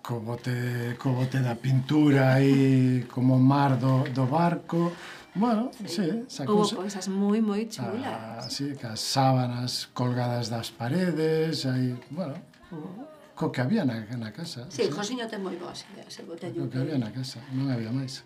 co 0.02 0.18
bote, 0.18 0.98
co 0.98 1.14
bote 1.14 1.38
da 1.38 1.54
pintura 1.54 2.42
e 2.42 3.06
como 3.14 3.38
mar 3.38 3.78
do, 3.78 4.10
do 4.10 4.26
barco, 4.26 4.90
Bueno, 5.36 5.72
sí, 5.86 6.26
sacou... 6.28 6.66
Houve 6.66 6.76
cousas 6.76 7.08
moi 7.08 7.42
moi 7.42 7.70
chulas. 7.70 8.02
Ah, 8.06 8.50
sí, 8.50 8.74
as 8.82 9.00
sábanas 9.00 9.88
colgadas 9.94 10.50
das 10.50 10.72
paredes, 10.74 11.66
aí, 11.66 11.94
bueno, 12.10 12.34
oh. 12.72 13.06
co 13.36 13.52
que 13.52 13.62
había 13.62 13.86
na, 13.86 14.02
na 14.18 14.32
casa. 14.34 14.66
Sí, 14.70 14.84
sí. 14.84 14.92
Josiño 14.92 15.30
ten 15.30 15.46
moi 15.46 15.56
boas 15.56 15.86
ideas, 15.94 16.10
se 16.10 16.26
botella. 16.26 16.58
Co 16.58 16.70
que 16.70 16.82
había 16.82 16.98
na 16.98 17.14
casa, 17.14 17.40
non 17.54 17.70
había 17.70 17.94
máis. 17.94 18.26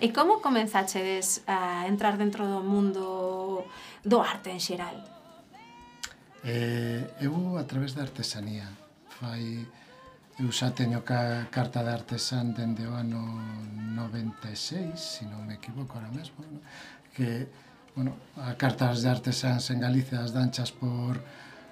E 0.00 0.14
como 0.14 0.40
comenzaxedes 0.40 1.42
a 1.50 1.84
entrar 1.90 2.16
dentro 2.16 2.46
do 2.46 2.62
mundo 2.62 3.66
do 4.06 4.18
arte 4.22 4.54
en 4.54 4.62
xeral? 4.62 5.02
Eh, 6.46 7.02
eu 7.20 7.58
a 7.58 7.66
través 7.66 7.98
da 7.98 8.06
artesanía. 8.06 8.70
Fai 9.18 9.66
Eu 10.36 10.52
xa 10.52 10.68
teño 10.76 11.00
ca 11.00 11.48
carta 11.48 11.80
de 11.80 11.96
artesán 11.96 12.52
dende 12.52 12.84
o 12.84 12.92
ano 12.92 13.24
96, 13.96 14.92
se 15.00 15.24
non 15.24 15.48
me 15.48 15.56
equivoco 15.56 15.96
ahora 15.96 16.12
mesmo, 16.12 16.44
¿no? 16.44 16.60
que, 17.16 17.48
bueno, 17.96 18.12
a 18.36 18.52
cartas 18.60 19.00
de 19.00 19.08
artesáns 19.08 19.72
en 19.72 19.80
Galicia 19.80 20.20
as 20.20 20.36
danchas 20.36 20.68
por 20.68 21.24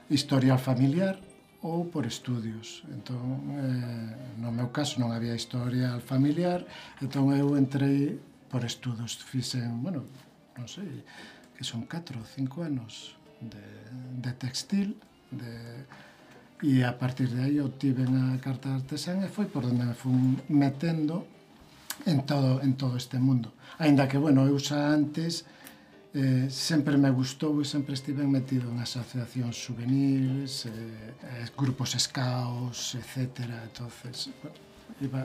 historial 0.08 0.56
familiar 0.56 1.20
ou 1.60 1.92
por 1.92 2.08
estudios. 2.08 2.80
Entón, 2.88 3.52
eh, 3.52 4.40
no 4.40 4.48
meu 4.48 4.72
caso 4.72 4.96
non 4.96 5.12
había 5.12 5.36
historial 5.36 6.00
familiar, 6.00 6.64
entón 7.04 7.36
eu 7.36 7.60
entrei 7.60 8.16
por 8.48 8.64
estudos. 8.64 9.20
Fixen, 9.20 9.84
bueno, 9.84 10.08
non 10.56 10.64
sei, 10.64 11.04
que 11.52 11.68
son 11.68 11.84
4 11.84 12.16
ou 12.16 12.24
5 12.24 12.64
anos 12.64 13.20
de, 13.44 13.60
de 14.24 14.32
textil, 14.40 14.96
de 15.28 15.84
E 16.64 16.80
a 16.80 16.96
partir 16.96 17.28
de 17.28 17.44
aí 17.44 17.60
obtiven 17.60 18.08
a 18.16 18.40
carta 18.40 18.72
artesán 18.72 19.20
e 19.20 19.28
foi 19.28 19.44
por 19.52 19.68
onde 19.68 19.84
me 19.84 19.92
fun 19.92 20.40
metendo 20.48 21.28
en 22.08 22.24
todo, 22.24 22.64
en 22.64 22.72
todo 22.80 22.96
este 22.96 23.20
mundo. 23.20 23.52
Ainda 23.76 24.08
que, 24.08 24.16
bueno, 24.16 24.48
eu 24.48 24.56
xa 24.56 24.96
antes 24.96 25.44
eh, 26.16 26.48
sempre 26.48 26.96
me 26.96 27.12
gustou 27.12 27.60
e 27.60 27.68
sempre 27.68 27.92
estive 27.92 28.24
metido 28.24 28.72
en 28.72 28.80
asociacións 28.80 29.60
juveniles, 29.60 30.64
eh, 30.64 31.44
eh 31.44 31.52
grupos 31.52 32.00
escaos, 32.00 32.96
etc. 32.96 33.44
Entonces, 33.68 34.32
bueno, 34.40 34.56
iba, 35.04 35.20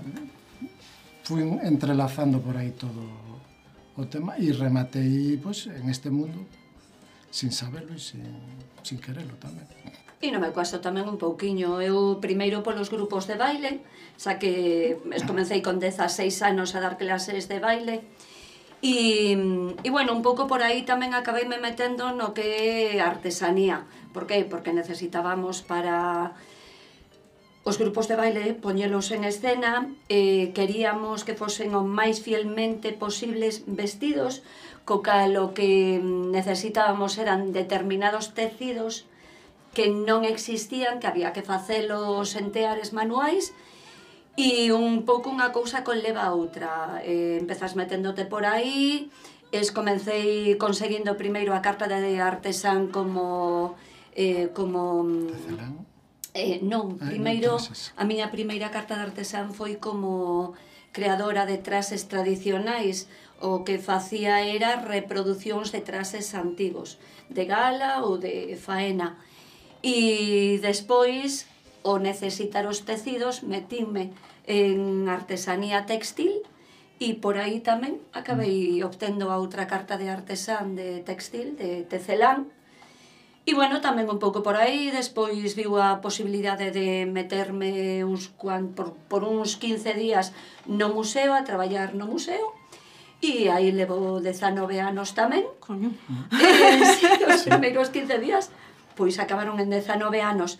fui 1.23 1.39
entrelazando 1.63 2.43
por 2.43 2.59
aí 2.59 2.75
todo 2.75 2.99
o 3.95 4.03
tema 4.11 4.35
e 4.35 4.51
rematei 4.51 5.39
pues, 5.39 5.71
en 5.71 5.87
este 5.87 6.11
mundo 6.11 6.43
sin 7.31 7.51
saberlo 7.53 7.95
e 7.95 8.01
sin, 8.01 8.25
sin 8.83 8.97
quererlo 8.99 9.37
tamén. 9.37 9.65
E 10.19 10.27
no 10.35 10.43
meu 10.43 10.51
caso 10.51 10.83
tamén 10.83 11.07
un 11.07 11.15
pouquiño. 11.15 11.79
Eu 11.79 12.19
primeiro 12.19 12.59
polos 12.59 12.91
grupos 12.91 13.23
de 13.29 13.39
baile, 13.39 13.79
xa 14.19 14.35
que 14.35 14.99
comecei 15.23 15.63
con 15.63 15.79
16 15.79 16.11
anos 16.43 16.75
a 16.75 16.83
dar 16.83 16.99
clases 16.99 17.47
de 17.47 17.59
baile, 17.63 18.03
E, 18.79 19.35
e 19.83 19.89
bueno, 19.91 20.15
un 20.15 20.23
pouco 20.23 20.47
por 20.47 20.63
aí 20.63 20.87
tamén 20.87 21.11
acabei 21.11 21.43
me 21.43 21.59
metendo 21.59 22.15
no 22.15 22.31
que 22.31 22.95
é 22.95 23.03
artesanía. 23.03 23.83
Por 24.15 24.23
que? 24.23 24.47
Porque 24.47 24.71
necesitábamos 24.71 25.59
para 25.67 26.31
os 27.67 27.75
grupos 27.75 28.07
de 28.07 28.15
baile 28.15 28.55
poñelos 28.55 29.11
en 29.11 29.27
escena, 29.27 29.91
eh, 30.07 30.55
queríamos 30.55 31.27
que 31.27 31.35
fosen 31.35 31.75
o 31.75 31.83
máis 31.83 32.23
fielmente 32.23 32.95
posibles 32.95 33.67
vestidos 33.67 34.47
co 34.89 35.05
cal 35.05 35.37
o 35.37 35.53
que 35.53 36.01
necesitábamos 36.01 37.21
eran 37.21 37.53
determinados 37.53 38.33
tecidos 38.33 39.05
que 39.77 39.93
non 39.93 40.25
existían, 40.25 40.97
que 40.97 41.05
había 41.05 41.29
que 41.29 41.45
facelos 41.45 42.33
en 42.33 42.49
teares 42.49 42.89
manuais, 42.89 43.53
e 44.33 44.73
un 44.73 45.05
pouco 45.05 45.29
unha 45.29 45.53
cousa 45.53 45.85
conleva 45.85 46.25
a 46.25 46.33
outra. 46.33 47.05
Eh, 47.05 47.37
empezas 47.37 47.77
meténdote 47.77 48.25
por 48.25 48.49
aí, 48.49 49.13
es 49.53 49.69
comecei 49.69 50.57
conseguindo 50.57 51.13
primeiro 51.21 51.53
a 51.53 51.61
carta 51.61 51.85
de 51.85 52.17
artesán 52.17 52.89
como... 52.89 53.77
Eh, 54.17 54.49
como 54.57 55.05
Eh, 56.33 56.61
non, 56.61 56.97
ah, 57.01 57.09
primeiro, 57.09 57.57
a 57.97 58.03
miña 58.05 58.29
primeira 58.29 58.69
carta 58.69 58.97
de 58.97 59.05
artesán 59.05 59.49
foi 59.53 59.81
como 59.81 60.53
creadora 60.93 61.49
de 61.49 61.57
trases 61.57 62.05
tradicionais, 62.05 63.09
o 63.41 63.63
que 63.63 63.79
facía 63.79 64.43
era 64.43 64.83
reproducións 64.83 65.71
de 65.71 65.81
trases 65.81 66.35
antigos, 66.35 66.99
de 67.29 67.43
gala 67.47 68.03
ou 68.03 68.19
de 68.19 68.55
faena. 68.59 69.17
E 69.83 70.59
despois, 70.59 71.47
o 71.83 71.99
necesitar 71.99 72.67
os 72.67 72.83
tecidos, 72.83 73.43
metíme 73.43 74.11
en 74.43 75.07
artesanía 75.07 75.87
textil 75.87 76.43
e 76.99 77.15
por 77.15 77.39
aí 77.39 77.63
tamén 77.63 78.03
acabei 78.11 78.83
mm. 78.83 78.87
obtendo 78.87 79.31
a 79.31 79.39
outra 79.39 79.71
carta 79.71 79.95
de 79.95 80.11
artesán 80.11 80.75
de 80.75 80.99
textil, 81.07 81.55
de 81.55 81.87
tecelán, 81.87 82.51
E 83.49 83.57
bueno, 83.57 83.81
tamén 83.81 84.05
un 84.05 84.21
pouco 84.21 84.45
por 84.45 84.53
aí, 84.53 84.93
despois 84.93 85.57
viu 85.57 85.73
a 85.81 86.05
posibilidade 86.05 86.69
de 86.69 87.09
meterme 87.09 88.05
uns 88.05 88.29
cuan, 88.37 88.77
por, 88.77 88.93
por 89.09 89.25
uns 89.25 89.57
15 89.57 89.97
días 89.97 90.37
no 90.69 90.93
museo, 90.93 91.33
a 91.33 91.41
traballar 91.41 91.97
no 91.97 92.05
museo, 92.05 92.53
E 93.19 93.51
aí 93.51 93.75
levo 93.75 94.23
19 94.23 94.79
anos 94.79 95.11
tamén. 95.11 95.43
Coño. 95.59 95.91
Eh, 96.31 96.79
sí, 96.95 97.07
os 97.27 97.43
primeiros 97.43 97.91
15 97.91 98.15
días, 98.23 98.47
pois 98.95 99.19
acabaron 99.19 99.59
en 99.59 99.67
19 99.67 100.23
anos. 100.23 100.55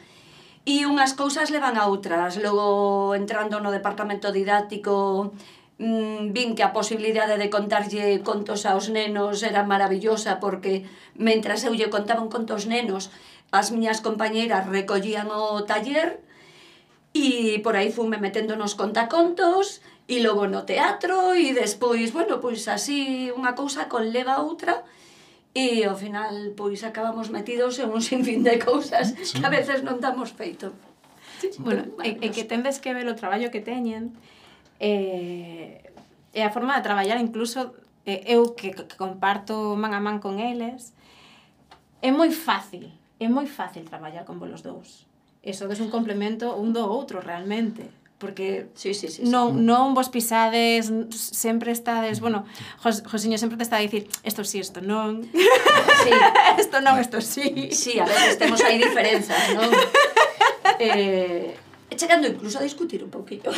E 0.68 0.84
unhas 0.84 1.16
cousas 1.16 1.56
levan 1.56 1.80
a 1.80 1.88
outras. 1.88 2.36
Logo, 2.36 3.16
entrando 3.16 3.64
no 3.64 3.72
departamento 3.72 4.36
didáctico, 4.36 5.32
mmm, 5.80 6.36
vin 6.36 6.52
que 6.52 6.68
a 6.68 6.76
posibilidade 6.76 7.40
de 7.40 7.48
contarlle 7.48 8.20
contos 8.28 8.68
aos 8.68 8.92
nenos 8.92 9.40
era 9.40 9.64
maravillosa, 9.64 10.44
porque 10.44 10.84
mentras 11.16 11.64
eu 11.64 11.72
lle 11.72 11.88
contaba 11.88 12.20
un 12.20 12.28
conto 12.28 12.54
aos 12.54 12.68
nenos, 12.68 13.08
as 13.56 13.72
miñas 13.72 14.04
compañeiras 14.04 14.68
recollían 14.68 15.32
o 15.32 15.64
taller, 15.64 16.20
e 17.16 17.58
por 17.64 17.80
aí 17.80 17.90
fume 17.90 18.20
metendo 18.20 18.54
nos 18.60 18.76
contacontos, 18.76 19.82
e 20.10 20.18
logo 20.26 20.50
no 20.50 20.66
teatro 20.66 21.38
e 21.38 21.54
despois, 21.54 22.10
bueno, 22.10 22.42
pois 22.42 22.66
así 22.66 23.30
unha 23.30 23.54
cousa 23.54 23.86
conleva 23.86 24.42
a 24.42 24.42
outra 24.42 24.82
e 25.54 25.86
ao 25.86 25.94
final 25.94 26.58
pois 26.58 26.82
acabamos 26.82 27.30
metidos 27.30 27.78
en 27.78 27.94
un 27.94 28.02
sinfín 28.10 28.42
de 28.42 28.58
cousas 28.58 29.14
sí. 29.22 29.38
que 29.38 29.46
a 29.46 29.54
veces 29.54 29.86
non 29.86 30.02
damos 30.02 30.34
feito. 30.34 30.74
Sí. 31.38 31.54
Bueno, 31.62 31.94
e, 32.02 32.18
e 32.26 32.28
que 32.34 32.44
tendes 32.44 32.82
que 32.82 32.92
ver 32.98 33.06
o 33.06 33.14
traballo 33.14 33.54
que 33.54 33.62
teñen 33.62 34.18
eh, 34.82 35.94
e 36.34 36.42
a 36.42 36.50
forma 36.50 36.74
de 36.74 36.82
traballar 36.82 37.22
incluso 37.22 37.78
eh, 38.10 38.26
eu 38.34 38.58
que, 38.58 38.74
que 38.74 38.98
comparto 38.98 39.78
man 39.78 39.94
a 39.94 40.02
man 40.02 40.18
con 40.18 40.42
eles 40.42 40.98
é 42.02 42.10
moi 42.10 42.34
fácil 42.34 42.90
é 43.22 43.30
moi 43.30 43.46
fácil 43.46 43.86
traballar 43.86 44.26
con 44.26 44.42
vos 44.42 44.66
dous 44.66 45.06
e 45.46 45.54
sodes 45.54 45.78
un 45.78 45.94
complemento 45.94 46.58
un 46.58 46.74
do 46.74 46.82
outro 46.86 47.22
realmente 47.22 47.99
porque 48.20 48.68
sí, 48.76 48.94
sí, 48.94 49.08
sí, 49.08 49.24
sí. 49.24 49.32
non, 49.32 49.56
mm. 49.56 49.66
non 49.66 49.86
vos 49.96 50.12
pisades, 50.12 50.92
sempre 51.16 51.72
estades, 51.72 52.20
mm. 52.20 52.22
bueno, 52.22 52.40
Jos, 52.84 53.02
Josiño 53.08 53.40
sempre 53.40 53.56
te 53.56 53.64
está 53.64 53.80
a 53.80 53.86
dicir, 53.86 54.12
isto 54.28 54.44
sí, 54.44 54.60
isto 54.60 54.84
non, 54.84 55.24
sí. 55.24 56.14
isto 56.62 56.84
non, 56.84 57.00
isto 57.00 57.24
sí. 57.24 57.72
Sí, 57.72 57.98
a 57.98 58.06
veces 58.06 58.38
temos 58.38 58.60
aí 58.62 58.78
diferenzas, 58.78 59.56
non? 59.56 59.72
eh, 60.84 61.56
chegando 61.96 62.28
incluso 62.28 62.60
a 62.60 62.64
discutir 62.64 63.04
un 63.04 63.10
pouquinho. 63.10 63.52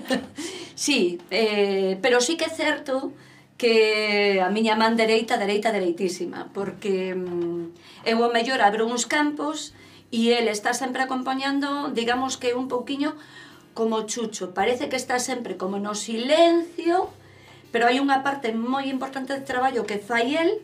sí, 0.74 1.18
eh, 1.30 1.98
pero 2.00 2.20
sí 2.20 2.36
que 2.36 2.46
é 2.46 2.52
certo 2.52 3.12
que 3.56 4.40
a 4.42 4.50
miña 4.50 4.76
man 4.76 4.96
dereita, 4.96 5.38
dereita, 5.38 5.72
dereitísima, 5.72 6.50
porque 6.52 7.14
mm, 7.14 8.04
eu 8.04 8.20
o 8.20 8.28
mellor 8.28 8.60
abro 8.60 8.84
uns 8.84 9.06
campos 9.06 9.72
e 10.10 10.30
ele 10.30 10.50
está 10.50 10.74
sempre 10.74 11.02
acompañando, 11.02 11.90
digamos 11.94 12.36
que 12.36 12.54
un 12.54 12.66
pouquiño, 12.68 13.14
como 13.74 14.06
Chucho, 14.06 14.54
parece 14.54 14.88
que 14.88 14.96
está 14.96 15.18
sempre 15.18 15.58
como 15.58 15.78
no 15.82 15.94
silencio, 15.98 17.10
pero 17.74 17.90
hai 17.90 17.98
unha 17.98 18.22
parte 18.22 18.54
moi 18.54 18.86
importante 18.86 19.34
de 19.34 19.42
traballo 19.42 19.82
que 19.82 19.98
fai 19.98 20.38
el, 20.38 20.62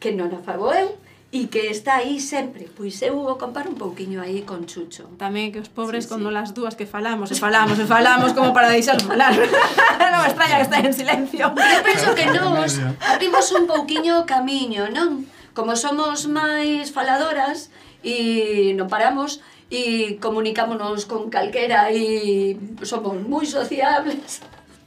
que 0.00 0.16
non 0.16 0.32
a 0.32 0.40
fago 0.40 0.72
eu, 0.72 0.96
e 1.28 1.52
que 1.52 1.68
está 1.68 2.00
aí 2.00 2.16
sempre. 2.20 2.72
Pois 2.72 2.96
eu 3.04 3.20
o 3.20 3.36
comparo 3.36 3.68
un 3.68 3.76
pouquiño 3.76 4.24
aí 4.24 4.48
con 4.48 4.64
Chucho. 4.64 5.12
Tamén 5.20 5.52
que 5.52 5.60
os 5.60 5.68
pobres 5.68 6.08
sí, 6.08 6.16
sí. 6.16 6.32
las 6.32 6.56
dúas 6.56 6.72
que 6.72 6.88
falamos, 6.88 7.28
e 7.28 7.36
falamos, 7.36 7.76
e 7.76 7.84
falamos 7.84 8.32
como 8.32 8.56
para 8.56 8.72
deixar 8.72 8.96
falar. 9.04 9.36
non 10.00 10.24
me 10.24 10.28
extraña 10.32 10.56
que 10.56 10.66
está 10.72 10.80
en 10.80 10.96
silencio. 10.96 11.52
Eu 11.52 11.84
penso 11.84 12.16
que 12.16 12.32
nos 12.32 12.80
abrimos 13.04 13.44
un 13.52 13.68
pouquiño 13.68 14.24
o 14.24 14.24
camiño, 14.24 14.88
non? 14.88 15.28
Como 15.52 15.76
somos 15.76 16.24
máis 16.24 16.88
faladoras 16.96 17.68
e 18.00 18.72
non 18.72 18.88
paramos, 18.88 19.44
e 19.68 20.16
comunicámonos 20.16 21.04
con 21.04 21.28
calquera 21.28 21.92
e 21.92 22.56
somos 22.82 23.20
moi 23.20 23.44
sociables 23.44 24.40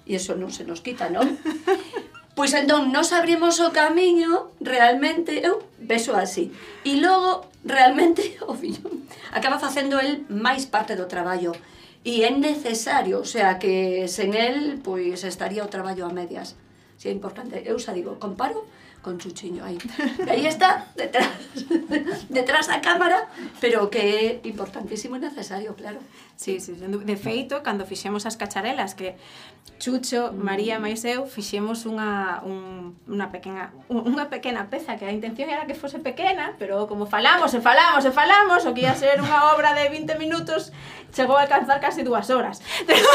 e 0.09 0.17
eso 0.17 0.33
non 0.33 0.49
se 0.49 0.65
nos 0.65 0.81
quita, 0.81 1.09
non? 1.09 1.37
Pois 2.31 2.55
entón, 2.55 2.95
nos 2.95 3.11
abrimos 3.11 3.59
o 3.59 3.75
camiño, 3.75 4.55
realmente, 4.63 5.43
eu 5.43 5.67
beso 5.77 6.15
así. 6.15 6.47
E 6.87 6.95
logo, 6.95 7.45
realmente, 7.67 8.23
o 8.47 8.55
fillo 8.55 8.87
acaba 9.35 9.59
facendo 9.59 9.99
el 9.99 10.23
máis 10.31 10.63
parte 10.65 10.95
do 10.95 11.11
traballo. 11.11 11.51
E 12.07 12.23
é 12.23 12.31
necesario, 12.31 13.21
o 13.21 13.27
sea, 13.27 13.59
que 13.59 14.07
sen 14.07 14.33
el, 14.33 14.79
pois 14.79 15.21
estaría 15.27 15.61
o 15.61 15.69
traballo 15.69 16.07
a 16.07 16.15
medias. 16.15 16.55
Si 16.97 17.11
é 17.11 17.13
importante, 17.13 17.61
eu 17.67 17.77
xa 17.77 17.91
digo, 17.91 18.15
comparo 18.17 18.63
con 19.01 19.17
Chuchiño 19.17 19.65
aí. 19.65 19.77
aí 20.29 20.45
está, 20.53 20.85
detrás, 20.95 21.27
detrás 22.29 22.67
da 22.67 22.81
cámara, 22.81 23.27
pero 23.59 23.89
que 23.89 24.41
é 24.43 24.47
importantísimo 24.47 25.17
e 25.17 25.19
necesario, 25.19 25.73
claro. 25.73 25.99
Sí, 26.37 26.59
sí, 26.59 26.73
de 26.73 27.17
feito, 27.17 27.61
cando 27.61 27.85
fixemos 27.85 28.25
as 28.25 28.37
cacharelas, 28.37 28.93
que 28.93 29.17
Chucho, 29.77 30.31
mm. 30.31 30.37
María 30.37 30.77
mm. 30.77 30.81
máis 30.81 31.01
eu, 31.05 31.25
fixemos 31.25 31.85
unha, 31.89 32.41
un, 32.45 32.93
unha, 33.09 33.33
pequena, 33.33 33.73
unha 33.89 34.29
pequena 34.29 34.69
peza, 34.69 34.97
que 34.97 35.05
a 35.05 35.13
intención 35.13 35.49
era 35.49 35.65
que 35.65 35.73
fose 35.73 35.97
pequena, 35.97 36.53
pero 36.61 36.85
como 36.85 37.09
falamos 37.09 37.53
e 37.57 37.61
falamos 37.61 38.05
e 38.05 38.13
falamos, 38.13 38.65
o 38.65 38.73
que 38.73 38.85
ia 38.85 38.93
ser 38.93 39.17
unha 39.17 39.53
obra 39.53 39.73
de 39.73 39.89
20 39.89 40.17
minutos, 40.21 40.69
chegou 41.09 41.37
a 41.37 41.45
alcanzar 41.45 41.81
casi 41.81 42.05
dúas 42.05 42.29
horas. 42.29 42.61
Pero... 42.85 43.05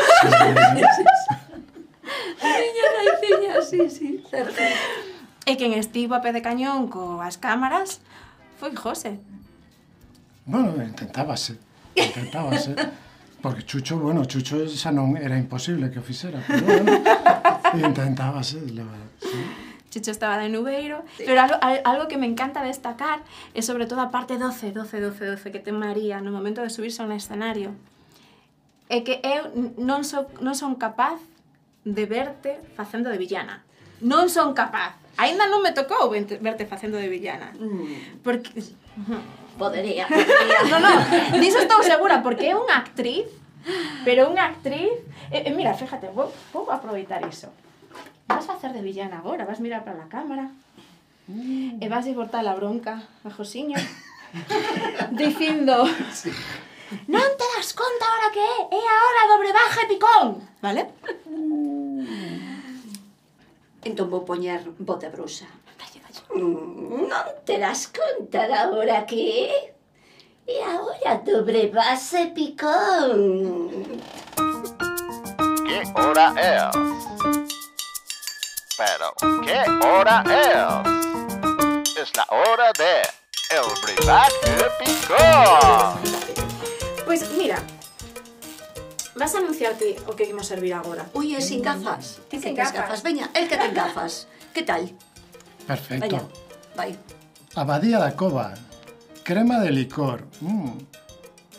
Miña 2.47 2.87
raiciña, 2.95 3.55
sí, 3.63 3.91
sí, 3.91 4.23
certo. 4.31 4.63
E 5.47 5.55
quen 5.55 5.79
estivo 5.79 6.19
a 6.19 6.21
pé 6.21 6.35
de 6.35 6.43
cañón 6.43 6.91
coas 6.91 7.39
cámaras 7.39 8.03
foi 8.59 8.75
José. 8.75 9.23
Bueno, 10.43 10.75
intentábase, 10.83 11.55
intentábase. 11.95 12.75
Porque 13.39 13.63
Chucho, 13.63 13.95
bueno, 13.99 14.27
Chucho 14.27 14.67
xa 14.67 14.91
non 14.91 15.15
era 15.15 15.39
imposible 15.39 15.87
que 15.87 16.03
o 16.03 16.05
fixera, 16.05 16.43
pero 16.43 16.67
bueno, 16.67 16.91
intentábase, 17.79 18.59
la. 18.75 18.83
Sí. 19.23 19.39
Chucho 19.95 20.11
estaba 20.11 20.35
de 20.43 20.51
nubeiro, 20.51 21.07
sí. 21.15 21.23
pero 21.23 21.39
algo, 21.47 21.57
algo 21.63 22.11
que 22.11 22.19
me 22.19 22.27
encanta 22.27 22.67
destacar 22.67 23.23
é 23.55 23.63
sobre 23.63 23.87
todo 23.87 24.03
a 24.03 24.11
parte 24.11 24.35
12, 24.35 24.75
12, 24.75 24.99
12, 24.99 25.39
12 25.39 25.55
que 25.55 25.63
ten 25.63 25.79
María 25.79 26.19
no 26.19 26.35
momento 26.35 26.59
de 26.59 26.75
subirse 26.75 27.07
ao 27.07 27.11
escenario. 27.15 27.71
É 28.91 29.07
que 29.07 29.23
eu 29.23 29.47
non, 29.79 30.03
so, 30.03 30.27
non 30.43 30.59
son 30.59 30.75
capaz 30.75 31.23
de 31.87 32.03
verte 32.03 32.59
facendo 32.75 33.15
de 33.15 33.19
villana. 33.23 33.63
Non 34.03 34.27
son 34.27 34.59
capaz. 34.59 35.06
Ainda 35.17 35.49
non 35.49 35.65
me 35.65 35.73
tocou 35.73 36.13
verte 36.13 36.69
facendo 36.69 37.01
de 37.01 37.09
villana. 37.09 37.53
Mm. 37.57 38.21
Porque... 38.21 38.53
Podería, 39.57 40.05
podería. 40.05 40.61
no, 40.71 40.77
no, 40.81 40.93
niso 41.41 41.57
estou 41.65 41.81
segura, 41.81 42.21
porque 42.21 42.53
é 42.53 42.55
unha 42.57 42.77
actriz, 42.77 43.25
pero 44.05 44.29
unha 44.29 44.53
actriz... 44.53 44.93
E, 45.33 45.49
eh, 45.49 45.53
mira, 45.57 45.73
fíjate, 45.73 46.13
vou, 46.13 46.29
vou 46.53 46.69
aproveitar 46.69 47.25
iso. 47.25 47.49
Vas 48.29 48.45
facer 48.45 48.77
de 48.77 48.85
villana 48.85 49.25
agora, 49.25 49.49
vas 49.49 49.61
mirar 49.65 49.81
para 49.89 50.05
a 50.05 50.13
cámara, 50.13 50.53
mm. 51.33 51.81
e 51.81 51.87
vas 51.89 52.05
a 52.05 52.13
botar 52.13 52.45
a 52.45 52.53
bronca 52.53 53.01
a 53.25 53.31
Josiño, 53.33 53.81
dicindo... 55.17 55.89
Sí. 56.13 56.29
Non 57.11 57.35
te 57.35 57.47
das 57.59 57.75
conta 57.75 58.05
ahora 58.07 58.31
que 58.31 58.39
é? 58.39 58.57
É 58.71 58.83
a 58.87 58.99
hora 59.03 59.23
do 59.27 59.37
brebaje 59.43 59.91
picón, 59.91 60.39
vale? 60.63 60.87
Entón 63.87 64.11
vou 64.11 64.27
poñer 64.27 64.67
voz 64.81 64.99
de 64.99 65.09
bruxa. 65.15 65.47
Mm, 66.35 67.07
non 67.07 67.27
te 67.47 67.55
das 67.55 67.87
conta 67.95 68.43
da 68.51 68.67
hora 68.75 69.07
que 69.07 69.47
é? 69.47 69.79
E 70.43 70.59
a 70.59 70.83
hora 70.83 71.23
do 71.23 71.47
brebaje 71.47 72.35
picón. 72.35 74.03
Que 75.63 75.79
hora 75.95 76.35
é? 76.35 76.59
Pero, 78.75 79.09
que 79.47 79.59
hora 79.87 80.17
é? 80.27 80.51
Es 81.95 82.11
la 82.19 82.27
hora 82.35 82.75
de 82.75 83.07
el 83.55 83.71
brebaje 83.87 84.67
picón. 84.83 85.95
Pues 87.07 87.23
mira, 87.39 87.63
Vas 89.17 89.35
a 89.35 89.39
anunciarte 89.39 89.97
o 90.07 90.13
que 90.13 90.29
imos 90.29 90.45
servir 90.45 90.77
agora. 90.77 91.09
Ui, 91.17 91.33
é 91.33 91.41
sin 91.41 91.65
gafas. 91.65 92.21
Mm. 92.21 92.29
Ti 92.29 92.37
sin 92.37 92.55
gafas. 92.55 92.77
gafas. 92.77 93.01
Veña, 93.03 93.31
el 93.33 93.49
que 93.49 93.57
ten 93.57 93.73
gafas. 93.81 94.29
Que 94.53 94.63
tal? 94.63 94.93
Perfecto. 95.67 96.05
Veña, 96.05 96.23
vai. 96.77 96.93
Abadía 97.57 97.99
da 97.99 98.13
cova. 98.13 98.53
Crema 99.25 99.65
de 99.65 99.73
licor. 99.73 100.29
Mm. 100.45 100.77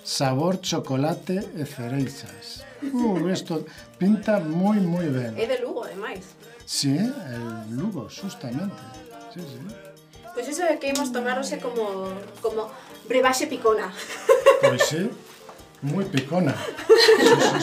Sabor 0.05 0.61
chocolate 0.61 1.41
e 1.57 1.65
cereixas. 1.65 2.61
Mm, 2.81 3.25
uh, 3.25 3.29
isto 3.33 3.65
pinta 3.97 4.37
moi, 4.39 4.77
moi 4.77 5.09
ben. 5.09 5.33
É 5.33 5.49
de 5.49 5.57
Lugo, 5.57 5.81
ademais. 5.81 6.37
Sí, 6.61 6.93
el 6.93 7.73
Lugo, 7.73 8.05
justamente. 8.05 8.77
Sí, 9.33 9.41
sí. 9.41 9.59
Pois 10.21 10.45
pues 10.45 10.53
iso 10.53 10.61
é 10.61 10.77
que 10.77 10.93
imos 10.93 11.09
tomarose 11.09 11.57
como, 11.57 12.05
como 12.37 12.69
brebaxe 13.09 13.49
picona. 13.49 13.89
Pois 14.61 14.77
pues 14.77 14.81
sí. 14.93 15.09
Muy 15.81 16.05
picona. 16.05 16.55
Sí, 16.87 16.93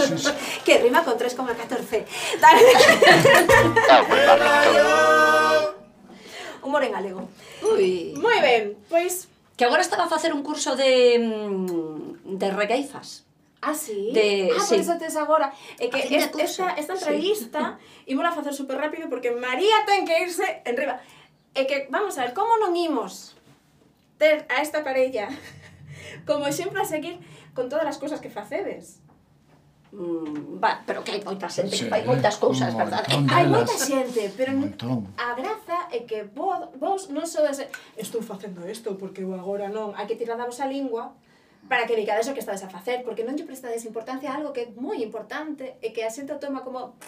sí, 0.07 0.19
sí, 0.19 0.31
que 0.65 0.79
rima 0.79 1.05
con 1.05 1.19
3,14. 1.19 2.05
Humor 6.63 6.85
en 6.85 6.93
galego. 6.93 7.29
Ui. 7.63 8.15
Moi 8.17 8.41
ben, 8.41 8.77
pois... 8.89 9.29
Que 9.57 9.65
agora 9.65 9.83
estaba 9.83 10.05
a 10.05 10.09
facer 10.09 10.33
un 10.33 10.43
curso 10.43 10.77
de, 10.77 11.19
mm, 11.19 12.39
de 12.39 12.51
regueifas. 12.51 13.25
Ah, 13.61 13.75
sí? 13.75 14.11
De, 14.13 14.51
ah, 14.55 14.61
sí. 14.61 14.75
por 14.75 14.81
eso 14.81 14.99
tes 14.99 15.17
agora. 15.17 15.53
É 15.79 15.89
que 15.89 16.05
es, 16.05 16.11
esta, 16.11 16.75
esta 16.77 16.95
entrevista 16.95 17.79
sí. 18.05 18.13
imola 18.13 18.33
facer 18.33 18.53
super 18.53 18.77
rápido 18.77 19.09
porque 19.09 19.31
María 19.31 19.85
ten 19.87 20.05
que 20.05 20.21
irse 20.21 20.61
en 20.65 20.77
riba. 20.77 21.01
É 21.55 21.65
que, 21.65 21.87
vamos 21.89 22.19
a 22.19 22.29
ver, 22.29 22.35
como 22.35 22.59
non 22.61 22.77
imos 22.77 23.39
ter 24.19 24.45
a 24.53 24.61
esta 24.61 24.85
parella 24.85 25.33
como 26.29 26.45
exemplo 26.45 26.83
a 26.83 26.85
seguir 26.85 27.17
con 27.55 27.71
todas 27.71 27.87
as 27.87 27.97
cousas 27.97 28.21
que 28.21 28.29
facedes. 28.29 29.01
Mm, 29.95 30.59
va, 30.59 30.83
pero 30.83 31.07
que 31.07 31.15
hai 31.15 31.23
moita 31.23 31.47
xente, 31.47 31.79
sí, 31.79 31.87
que 31.87 31.91
fai 31.95 32.03
moitas 32.03 32.35
cousas, 32.43 32.75
verdad? 32.75 33.07
Hai 33.31 33.47
moita 33.47 33.79
xente, 33.79 34.27
pero 34.35 34.51
montón. 34.51 35.07
a 35.15 35.39
graza 35.39 35.87
é 35.95 36.03
que 36.03 36.27
vos, 36.35 36.59
vos 36.83 37.15
non 37.15 37.31
sodes 37.31 37.63
estou 37.95 38.19
facendo 38.19 38.67
isto 38.67 38.99
porque 38.99 39.23
eu 39.23 39.31
agora 39.39 39.71
non, 39.71 39.95
hai 39.95 40.11
que 40.11 40.19
tiradavos 40.19 40.59
a 40.59 40.67
lingua 40.67 41.15
para 41.71 41.87
que 41.87 41.95
digades 41.95 42.27
o 42.27 42.35
que 42.35 42.43
estades 42.43 42.67
a 42.67 42.69
facer, 42.69 43.07
porque 43.07 43.23
non 43.23 43.39
lle 43.39 43.47
prestades 43.47 43.87
importancia 43.87 44.35
a 44.35 44.43
algo 44.43 44.51
que 44.51 44.67
é 44.67 44.69
moi 44.75 44.99
importante 44.99 45.79
e 45.79 45.95
que 45.95 46.03
a 46.03 46.11
xente 46.11 46.35
toma 46.43 46.67
como 46.67 46.99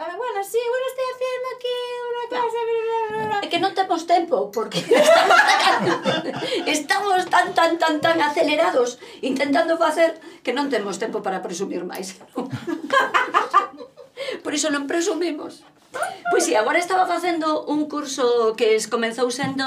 Ah, 0.00 0.14
bueno, 0.16 0.44
sí, 0.44 0.58
bueno, 0.70 0.86
estoy 0.86 1.04
haciendo 1.14 1.48
aquí 1.56 1.76
una 2.08 2.24
clase... 2.28 2.56
Bla, 2.64 2.80
bla, 3.08 3.20
bla. 3.26 3.38
É 3.42 3.50
que 3.50 3.58
non 3.58 3.74
temos 3.74 4.06
tempo, 4.06 4.54
porque 4.54 4.78
estamos 6.70 7.26
tan, 7.26 7.50
tan, 7.50 7.82
tan, 7.82 7.98
tan 7.98 8.22
acelerados 8.22 9.02
intentando 9.26 9.74
facer 9.74 10.22
que 10.46 10.54
non 10.54 10.70
temos 10.70 11.02
tempo 11.02 11.18
para 11.18 11.42
presumir 11.42 11.82
máis. 11.82 12.14
Por 14.46 14.54
iso 14.54 14.70
non 14.70 14.86
presumimos. 14.86 15.66
Pois 16.30 16.46
si, 16.46 16.52
sí, 16.52 16.54
agora 16.54 16.78
estaba 16.78 17.10
facendo 17.10 17.66
un 17.66 17.90
curso 17.90 18.54
que 18.54 18.78
es, 18.78 18.86
comenzou 18.86 19.34
sendo 19.34 19.66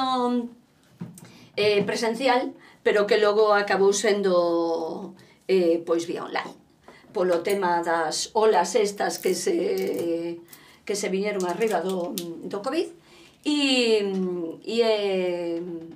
eh, 1.59 1.83
presencial, 1.83 2.55
pero 2.87 3.03
que 3.03 3.19
logo 3.19 3.51
acabou 3.51 3.91
sendo 3.91 5.11
eh, 5.51 5.83
pois 5.83 6.07
vía 6.07 6.23
online 6.23 6.60
polo 7.13 7.43
tema 7.43 7.83
das 7.83 8.31
olas 8.33 8.75
estas 8.75 9.19
que 9.19 9.35
se 9.35 10.39
que 10.85 10.95
se 10.95 11.07
viñeron 11.09 11.45
arriba 11.45 11.79
do, 11.79 12.15
do 12.17 12.59
COVID. 12.59 12.89
E, 13.41 14.05
e 14.61 14.77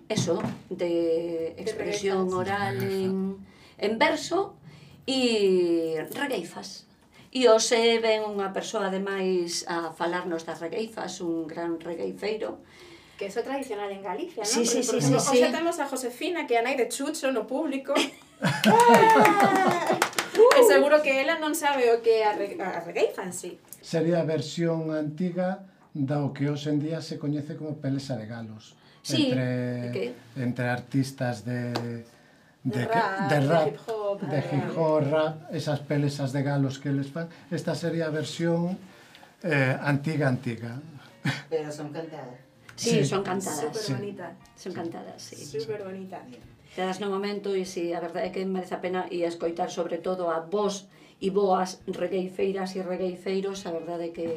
eso 0.09 0.41
de 0.69 1.53
expresión 1.61 2.33
oral 2.33 2.81
en, 2.81 3.37
en 3.77 3.93
verso 4.01 4.57
e 5.05 6.01
regueifas 6.09 6.89
e 7.29 7.45
hoxe 7.45 8.01
ven 8.01 8.25
unha 8.25 8.49
persoa 8.49 8.89
ademais 8.89 9.67
a 9.69 9.93
falarnos 9.93 10.41
das 10.47 10.57
regueifas 10.57 11.21
un 11.21 11.45
gran 11.45 11.77
regueifeiro 11.77 12.63
que 13.19 13.27
é 13.27 13.31
tradicional 13.31 13.91
en 13.91 14.03
Galicia, 14.03 14.43
non? 14.43 14.51
Sí, 14.51 14.65
sí, 14.67 14.83
Porque, 14.83 14.99
sí, 14.99 15.15
sí, 15.19 15.37
sí. 15.39 15.51
Temos 15.51 15.79
a 15.79 15.87
Josefina, 15.87 16.43
que 16.43 16.55
é 16.55 16.59
a 16.59 16.65
nai 16.65 16.75
de 16.75 16.91
Chucho 16.91 17.31
no 17.31 17.47
público, 17.47 17.95
e 20.55 20.63
seguro 20.63 21.01
que 21.01 21.21
ela 21.21 21.39
non 21.41 21.53
sabe 21.57 21.89
o 21.91 21.99
que 21.99 22.21
é 22.21 22.29
a, 22.29 22.33
re, 22.37 22.55
a 22.61 22.79
regueifa 22.85 23.25
en 23.25 23.33
sí. 23.33 23.57
Sería 23.81 24.21
a 24.21 24.25
versión 24.25 24.93
antiga 24.93 25.65
do 25.95 26.33
que 26.35 26.49
hoxe 26.51 26.69
en 26.69 26.79
día 26.79 26.99
se 27.01 27.17
coñece 27.17 27.55
como 27.55 27.79
pelesa 27.79 28.15
de 28.15 28.27
galos. 28.27 28.75
Sí, 29.05 29.29
entre, 29.29 29.89
okay. 29.89 30.15
entre 30.35 30.65
artistas 30.69 31.45
de, 31.45 31.71
de, 31.73 32.05
de 32.63 32.85
rap, 32.85 33.29
de, 33.29 33.39
rap, 33.45 33.67
hip 33.67 33.79
hop, 33.85 34.21
de 34.21 34.39
eh. 34.39 34.49
hip 34.51 34.67
-hop 34.73 35.01
rap, 35.05 35.35
esas 35.53 35.79
pelesas 35.79 36.33
de 36.33 36.41
galos 36.41 36.79
que 36.79 36.89
les 36.91 37.07
fan. 37.13 37.29
Esta 37.51 37.75
sería 37.75 38.07
a 38.07 38.09
versión 38.09 38.77
eh, 39.43 39.77
antiga, 39.79 40.27
antiga. 40.27 40.81
Pero 41.49 41.71
son 41.71 41.93
cantadas. 41.93 42.39
Sí, 42.75 42.89
sí, 42.89 43.05
son 43.05 43.23
cantadas. 43.23 43.61
Súper 43.61 43.81
sí. 43.81 43.93
bonitas. 43.93 44.31
Son 44.57 44.73
cantadas, 44.73 45.21
sí. 45.21 45.35
Súper 45.37 45.83
bonitas 45.83 46.21
quedas 46.75 46.99
no 46.99 47.07
momento 47.07 47.55
e 47.55 47.63
si 47.63 47.95
a 47.95 48.03
verdade 48.03 48.27
é 48.27 48.31
que 48.35 48.43
merece 48.43 48.75
a 48.75 48.83
pena 48.83 49.07
e 49.07 49.23
escoitar 49.23 49.71
sobre 49.71 50.03
todo 50.03 50.27
a 50.27 50.43
vos 50.43 50.91
e 51.23 51.31
boas 51.31 51.79
regueifeiras 51.87 52.75
e 52.75 52.83
regueifeiros, 52.83 53.63
a 53.63 53.71
verdade 53.71 54.11
é 54.11 54.11
que 54.11 54.27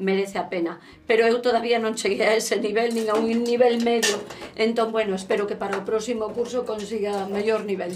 merece 0.00 0.40
a 0.40 0.48
pena. 0.48 0.80
Pero 1.06 1.28
eu 1.28 1.44
todavía 1.44 1.76
non 1.76 1.92
cheguei 1.92 2.24
a 2.24 2.32
ese 2.32 2.56
nivel, 2.56 2.96
nin 2.96 3.12
a 3.12 3.20
un 3.20 3.44
nivel 3.44 3.84
medio. 3.84 4.16
Entón, 4.56 4.88
bueno, 4.88 5.12
espero 5.12 5.44
que 5.44 5.60
para 5.60 5.76
o 5.76 5.84
próximo 5.84 6.32
curso 6.32 6.64
consiga 6.64 7.28
mellor 7.28 7.68
nivel. 7.68 7.92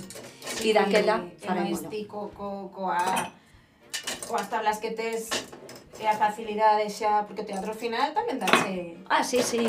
E 0.60 0.76
daquela, 0.76 1.24
faremos. 1.40 1.80
E 1.88 2.04
co, 2.04 2.28
co, 2.36 2.68
coa, 2.68 3.32
coas 4.28 4.46
tablas 4.52 4.76
que 4.76 4.92
tes 4.92 5.32
e 6.00 6.04
a 6.08 6.16
facilidade 6.16 6.88
xa, 6.88 7.24
porque 7.24 7.44
o 7.44 7.48
teatro 7.48 7.72
final 7.76 8.12
tamén 8.16 8.40
dache... 8.40 8.96
Ah, 9.08 9.24
sí, 9.24 9.40
sí. 9.44 9.64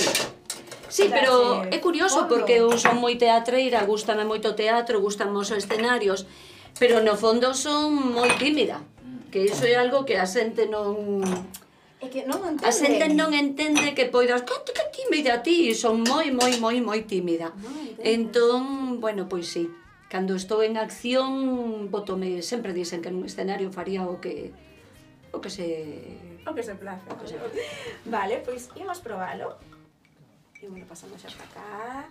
Sí, 0.91 1.08
pero 1.08 1.63
é 1.71 1.80
curioso 1.80 2.27
porque 2.27 2.60
eu 2.60 2.75
son 2.75 2.99
moi 2.99 3.15
teatreira, 3.15 3.88
gustame 3.88 4.27
moito 4.27 4.51
o 4.51 4.58
teatro, 4.60 4.99
gustan 4.99 5.32
os 5.32 5.47
escenarios, 5.56 6.27
pero 6.75 6.99
no 6.99 7.15
fondo 7.15 7.56
son 7.56 8.12
moi 8.12 8.27
tímida, 8.36 8.84
que 9.32 9.47
iso 9.47 9.63
é 9.63 9.80
algo 9.80 10.04
que 10.04 10.19
a 10.19 10.27
xente 10.27 10.67
non 10.67 11.23
É 12.01 12.10
que 12.10 12.25
non 12.25 12.41
entende. 12.43 12.65
A 12.65 12.71
xente 12.73 13.06
non 13.13 13.32
entende 13.32 13.93
que 13.95 14.10
poidas, 14.10 14.43
canto 14.43 14.75
que 14.75 14.84
tímida 14.91 15.39
ti, 15.45 15.71
son 15.77 16.04
moi, 16.04 16.27
moi, 16.34 16.60
moi, 16.60 16.82
moi 16.82 17.06
tímida. 17.08 17.54
Entón, 18.01 18.97
bueno, 18.99 19.30
pois 19.32 19.47
sí, 19.47 19.69
cando 20.12 20.36
estou 20.36 20.60
en 20.65 20.75
acción, 20.75 21.88
botome, 21.93 22.41
sempre 22.43 22.75
dicen 22.75 22.99
que 22.99 23.13
nun 23.13 23.23
escenario 23.23 23.71
faría 23.71 24.04
o 24.04 24.19
que 24.19 24.51
o 25.32 25.39
que 25.39 25.47
se... 25.47 26.19
O 26.43 26.51
que 26.51 26.65
se 26.65 26.75
place. 26.75 27.06
Vale, 28.10 28.43
pois 28.43 28.67
imos 28.75 28.99
probalo. 28.99 29.56
E 30.62 30.69
bueno, 30.69 30.86
pasamos 30.86 31.17
xa 31.17 31.34
para 31.34 31.50
cá. 31.58 32.06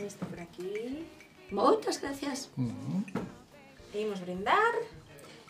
Este 0.00 0.24
por 0.24 0.40
aquí. 0.40 1.04
Moitas 1.52 2.00
gracias. 2.00 2.48
Uh 2.56 2.72
-huh. 2.72 3.04
E 3.92 4.00
imos 4.00 4.20
brindar. 4.24 4.74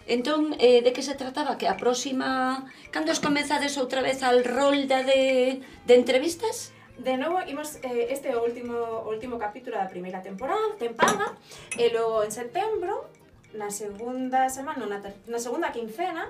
Entón, 0.09 0.59
eh, 0.59 0.83
de 0.83 0.91
que 0.91 1.03
se 1.07 1.15
trataba? 1.15 1.55
Que 1.61 1.69
a 1.69 1.77
próxima... 1.77 2.67
Cando 2.91 3.13
os 3.15 3.21
comezades 3.21 3.79
outra 3.79 4.03
vez 4.03 4.25
al 4.27 4.43
rolda 4.43 5.07
de, 5.07 5.63
de 5.87 5.95
entrevistas? 5.95 6.73
De 6.99 7.15
novo, 7.15 7.39
imos, 7.47 7.79
eh, 7.87 8.11
este 8.11 8.33
é 8.33 8.35
o 8.35 8.43
último, 8.43 8.75
o 9.07 9.15
último 9.15 9.39
capítulo 9.39 9.79
da 9.79 9.87
primeira 9.87 10.19
temporada, 10.19 10.75
tempada, 10.83 11.39
e 11.79 11.95
logo 11.95 12.27
en 12.27 12.33
setembro, 12.35 13.07
na 13.55 13.71
segunda 13.71 14.51
semana, 14.51 14.83
na, 14.91 14.99
na 15.31 15.39
segunda 15.39 15.71
quincena, 15.71 16.27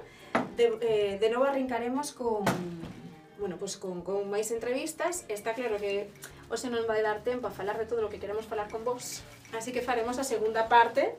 de, 0.58 0.76
eh, 0.84 1.14
de 1.16 1.28
novo 1.32 1.48
arrincaremos 1.48 2.12
con, 2.12 2.44
bueno, 3.38 3.56
pues 3.56 3.78
con, 3.78 4.02
con 4.02 4.26
máis 4.26 4.50
entrevistas. 4.50 5.24
Está 5.30 5.54
claro 5.54 5.78
que 5.78 6.10
hoxe 6.50 6.68
non 6.68 6.84
vai 6.90 7.00
dar 7.00 7.22
tempo 7.22 7.46
a 7.46 7.54
falar 7.54 7.78
de 7.78 7.86
todo 7.86 8.04
o 8.06 8.10
que 8.10 8.18
queremos 8.18 8.44
falar 8.44 8.68
con 8.68 8.82
vos, 8.82 9.22
así 9.54 9.70
que 9.70 9.80
faremos 9.80 10.18
a 10.18 10.24
segunda 10.26 10.66
parte 10.66 11.14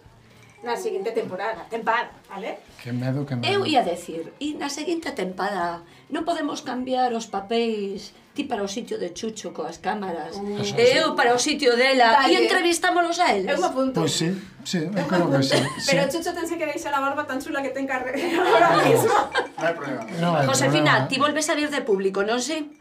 na 0.63 0.75
seguinte 0.75 1.11
temporada, 1.11 1.63
tempada, 1.69 2.11
vale? 2.27 2.59
Que 2.83 2.91
medo, 2.91 3.25
que 3.25 3.35
medo. 3.35 3.47
Eu 3.47 3.63
ia 3.63 3.83
decir, 3.83 4.33
e 4.39 4.59
na 4.59 4.67
seguinte 4.67 5.11
tempada 5.15 5.83
non 6.11 6.27
podemos 6.27 6.59
cambiar 6.65 7.15
os 7.15 7.31
papéis 7.31 8.11
ti 8.35 8.43
para 8.43 8.63
o 8.63 8.69
sitio 8.69 8.99
de 8.99 9.15
Chucho 9.15 9.51
coas 9.55 9.79
cámaras, 9.79 10.35
mm. 10.35 10.75
e 10.75 10.85
eu 10.99 11.15
para 11.15 11.31
o 11.35 11.39
sitio 11.39 11.75
dela, 11.75 12.27
e 12.27 12.35
entrevistámolos 12.43 13.19
a 13.19 13.35
eles. 13.35 13.51
Eu 13.51 13.59
me 13.59 13.67
apunto. 13.71 13.99
Pois 13.99 14.11
pues 14.11 14.19
sí, 14.19 14.29
sí, 14.63 14.81
eu 14.83 15.05
creo 15.07 15.27
que 15.31 15.43
sí. 15.47 15.59
Pero. 15.87 16.11
Chucho 16.11 16.31
tense 16.35 16.55
que 16.59 16.67
deixar 16.67 16.91
a 16.91 16.99
barba 16.99 17.23
tan 17.23 17.39
chula 17.39 17.63
que 17.63 17.71
ten 17.71 17.87
carre 17.87 18.15
agora 18.39 18.83
mismo. 18.83 19.15
No 19.59 19.63
hai 19.63 19.75
problema. 19.75 20.03
No 20.19 20.29
Josefina, 20.43 21.07
ti 21.07 21.19
volves 21.19 21.47
a 21.47 21.55
vir 21.55 21.71
de 21.71 21.81
público, 21.87 22.23
non 22.23 22.39
sei? 22.43 22.63
Sí? 22.63 22.78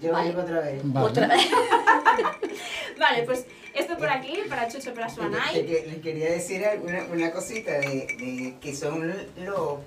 Yo 0.00 0.12
Vale. 0.12 0.24
lo 0.24 0.30
llevo 0.30 0.42
otra 0.42 0.60
vez. 0.60 0.80
Vale. 0.84 1.06
Outra 1.06 1.26
vez. 1.28 1.42
Vale, 2.98 3.22
pues 3.24 3.46
esto 3.74 3.96
por 3.96 4.08
aquí, 4.10 4.38
para 4.48 4.68
Chucho, 4.68 4.92
para 4.94 5.08
su 5.08 5.20
Le, 5.20 5.26
Anay. 5.26 5.62
le- 5.66 5.86
le 5.86 6.00
quería 6.00 6.30
decir 6.30 6.62
una, 6.82 7.04
una 7.12 7.30
cosita 7.30 7.72
de, 7.78 8.06
de 8.18 8.56
que 8.60 8.74
son 8.74 9.14
lo- 9.44 9.80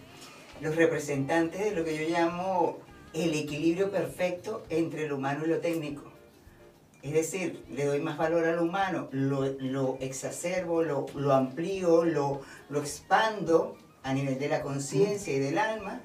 los 0.62 0.76
representantes 0.76 1.60
de 1.60 1.72
lo 1.72 1.84
que 1.84 1.98
yo 1.98 2.10
llamo 2.16 2.78
el 3.14 3.34
equilibrio 3.34 3.92
perfecto 3.92 4.64
entre 4.70 5.08
lo 5.08 5.18
humano 5.18 5.44
y 5.46 5.50
lo 5.50 5.58
técnico. 5.60 6.04
Es 7.04 7.14
decir, 7.14 7.64
le 7.72 7.86
doy 7.86 8.00
más 8.00 8.16
valor 8.18 8.46
al 8.46 8.60
humano, 8.60 9.10
lo, 9.12 9.44
lo 9.60 9.98
exacerbo, 10.02 10.84
lo, 10.84 11.08
lo 11.16 11.34
amplío, 11.34 12.06
lo, 12.06 12.42
lo 12.70 12.80
expando 12.80 13.76
a 14.04 14.14
nivel 14.14 14.38
de 14.40 14.48
la 14.48 14.62
conciencia 14.62 15.34
y 15.34 15.40
del 15.40 15.58
alma, 15.58 16.00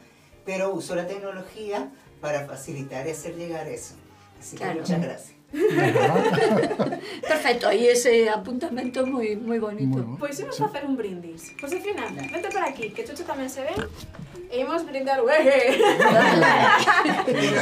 pero 0.47 0.73
uso 0.73 0.95
la 0.95 1.07
tecnología 1.07 1.91
para 2.21 2.47
facilitar 2.47 3.07
y 3.07 3.11
hacer 3.11 3.35
llegar 3.37 3.67
eso. 3.69 3.95
Así 4.41 4.57
que 4.57 4.65
Claro. 4.65 4.81
muchas 4.81 5.01
gracias. 5.01 5.33
Perfecto, 7.23 7.69
aí 7.69 7.87
ese 7.87 8.29
apuntamento 8.29 9.07
moi 9.07 9.39
moi 9.39 9.59
bonito. 9.63 9.95
Moi 9.95 10.03
bo. 10.03 10.15
Pois 10.19 10.37
imos 10.43 10.59
facer 10.59 10.83
un 10.85 10.99
brindis. 10.99 11.55
Josefina, 11.57 12.11
vente 12.11 12.51
por 12.51 12.63
aquí, 12.67 12.91
que 12.91 13.07
Chucho 13.07 13.23
tamén 13.25 13.47
se 13.49 13.63
ven. 13.63 13.79
E 14.51 14.61
imos 14.67 14.83
brindar, 14.91 15.23
ueje. 15.23 15.79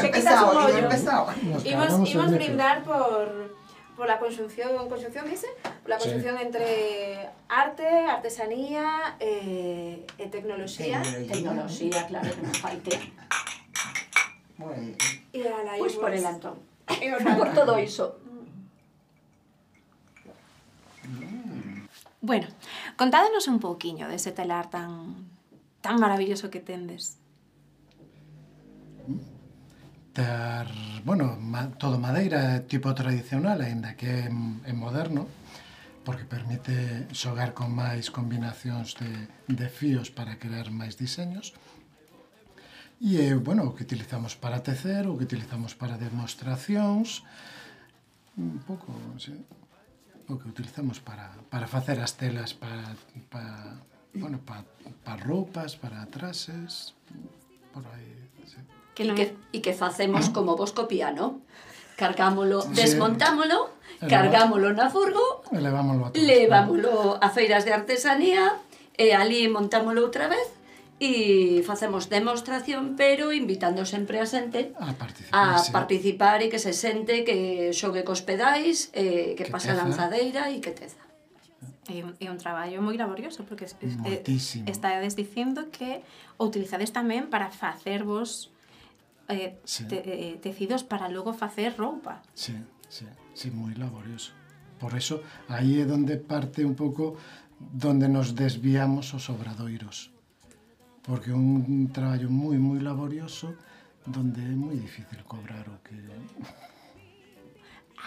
Se 0.00 0.08
quitas 0.10 0.40
un 0.48 0.56
ollo. 0.56 0.80
Nos 0.88 1.60
Imos, 1.64 1.92
imos 2.08 2.30
brindar 2.32 2.82
por 2.88 3.52
por 3.94 4.08
la 4.10 4.18
conjunción, 4.18 4.74
conjunción 4.90 5.22
dice, 5.30 5.46
por 5.84 5.90
la 5.94 6.00
Sí. 6.00 6.08
conjunción 6.10 6.34
entre 6.42 7.28
arte, 7.46 7.86
artesanía 8.10 9.14
e, 9.22 10.02
e 10.18 10.24
tecnoloxía. 10.34 10.98
Tecnoloxía, 11.30 12.02
claro 12.10 12.26
que 12.32 12.42
non 12.42 12.54
falte. 12.58 12.90
Bueno. 14.56 14.96
E 15.32 15.40
ala, 15.48 15.74
pois 15.78 15.94
por 15.96 16.12
el 16.14 16.24
Antón. 16.24 16.58
por 17.38 17.48
todo 17.54 17.78
iso. 17.78 18.20
Mm. 21.04 21.86
Bueno, 22.20 22.48
contádenos 22.96 23.48
un 23.48 23.60
pouquiño 23.60 24.08
dese 24.08 24.32
telar 24.32 24.70
tan 24.70 25.28
tan 25.84 26.00
maravilloso 26.00 26.48
que 26.48 26.60
tendes. 26.60 27.18
Ter, 30.14 30.66
bueno, 31.04 31.36
ma, 31.36 31.68
todo 31.76 31.98
madeira 31.98 32.64
tipo 32.64 32.94
tradicional, 32.94 33.60
aínda 33.60 33.92
que 33.92 34.08
é, 34.08 34.32
é 34.64 34.72
moderno, 34.72 35.28
porque 36.08 36.24
permite 36.24 37.04
xogar 37.12 37.52
con 37.52 37.68
máis 37.76 38.08
combinacións 38.08 38.96
de, 38.96 39.28
de 39.52 39.68
fíos 39.68 40.08
para 40.08 40.40
crear 40.40 40.72
máis 40.72 40.96
diseños. 40.96 41.52
E, 43.02 43.34
bueno, 43.34 43.64
o 43.68 43.74
que 43.74 43.84
utilizamos 43.84 44.36
para 44.36 44.62
tecer, 44.62 45.06
o 45.06 45.18
que 45.18 45.24
utilizamos 45.24 45.74
para 45.74 45.98
demostracións, 45.98 47.26
un 48.36 48.58
pouco, 48.66 48.94
sí, 49.18 49.34
o 50.28 50.38
que 50.38 50.48
utilizamos 50.48 51.00
para, 51.00 51.30
para 51.50 51.66
facer 51.66 52.00
as 52.00 52.16
telas, 52.16 52.54
para, 52.54 52.94
para 53.28 53.78
bueno, 54.14 54.38
para 54.40 54.64
para 55.04 55.22
roupas, 55.22 55.76
para 55.76 56.06
trases, 56.06 56.94
por 57.72 57.84
aí, 57.94 58.30
sí. 58.46 58.56
Que 58.94 59.04
e, 59.04 59.14
que, 59.14 59.24
e 59.52 59.58
que 59.60 59.74
facemos 59.74 60.30
como 60.30 60.56
vos 60.56 60.72
co 60.72 60.86
piano, 60.86 61.42
cargámolo, 61.98 62.62
desmontámolo, 62.72 63.74
sí. 64.00 64.06
cargámolo 64.06 64.72
na 64.72 64.88
furgo, 64.88 65.42
levámolo 65.52 66.06
a, 66.06 66.08
todos, 66.10 66.24
levámolo 66.24 67.18
a 67.20 67.28
feiras 67.30 67.66
de 67.66 67.74
artesanía, 67.74 68.56
e 68.96 69.12
ali 69.12 69.50
montámolo 69.50 70.00
outra 70.06 70.30
vez, 70.30 70.46
e 71.02 71.62
facemos 71.66 72.06
demostración, 72.06 72.94
pero 72.94 73.34
invitando 73.34 73.82
sempre 73.82 74.22
a 74.22 74.26
xente 74.26 74.70
a 74.78 74.94
participar, 74.94 75.58
a 75.58 75.72
participar 75.74 76.38
e 76.38 76.46
que 76.46 76.62
se 76.62 76.70
sente 76.70 77.26
que 77.26 77.74
xogue 77.74 78.06
cos 78.06 78.22
pedais, 78.22 78.94
eh, 78.94 79.34
que, 79.34 79.42
que 79.42 79.50
pase 79.50 79.74
teza. 79.74 79.74
a 79.74 79.82
lanzadeira 79.82 80.42
e 80.54 80.62
que 80.62 80.70
teza. 80.70 81.02
É 81.90 82.00
un, 82.00 82.14
é 82.16 82.30
un 82.30 82.38
traballo 82.38 82.78
moi 82.78 82.94
laborioso 82.94 83.42
porque 83.42 83.66
es, 83.66 83.74
es, 83.82 83.98
Mortísimo. 83.98 84.70
estades 84.70 85.12
eh, 85.12 85.20
dicindo 85.20 85.68
que 85.74 86.06
o 86.38 86.46
utilizades 86.46 86.94
tamén 86.94 87.26
para 87.26 87.50
facer 87.50 88.06
vos 88.06 88.54
eh, 89.26 89.58
sí. 89.66 89.90
te, 89.90 89.98
eh, 89.98 90.38
tecidos 90.38 90.86
para 90.86 91.10
logo 91.10 91.34
facer 91.34 91.74
roupa. 91.74 92.22
Sí, 92.38 92.54
sí, 92.86 93.04
sí, 93.34 93.50
moi 93.50 93.74
laborioso. 93.74 94.30
Por 94.78 94.94
eso, 94.94 95.26
aí 95.50 95.82
é 95.82 95.84
donde 95.84 96.22
parte 96.22 96.62
un 96.62 96.78
pouco 96.78 97.18
donde 97.58 98.06
nos 98.06 98.38
desviamos 98.38 99.10
os 99.10 99.26
obradoiros 99.26 100.13
porque 101.04 101.30
é 101.30 101.36
un 101.36 101.92
traballo 101.92 102.32
moi, 102.32 102.56
moi 102.56 102.80
laborioso 102.80 103.54
donde 104.06 104.40
é 104.40 104.56
moi 104.56 104.76
difícil 104.76 105.20
cobrar 105.28 105.64
o 105.68 105.80
que... 105.84 105.96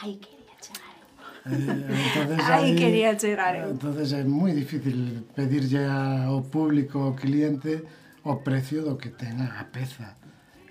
Ai, 0.02 0.18
quería 0.22 0.54
chegar. 0.62 0.98
Eh, 1.46 2.10
entonces, 2.10 2.46
Ai, 2.46 2.64
aí, 2.70 2.76
quería 2.76 3.12
chegar. 3.18 3.54
Entonces 3.70 4.14
é 4.14 4.24
moi 4.26 4.54
difícil 4.54 5.30
pedirlle 5.38 5.86
ao 5.86 6.42
público, 6.42 7.02
ao 7.02 7.14
cliente, 7.14 7.86
o 8.26 8.42
precio 8.42 8.84
do 8.84 8.98
que 8.98 9.10
ten 9.10 9.42
a 9.42 9.66
peza. 9.70 10.18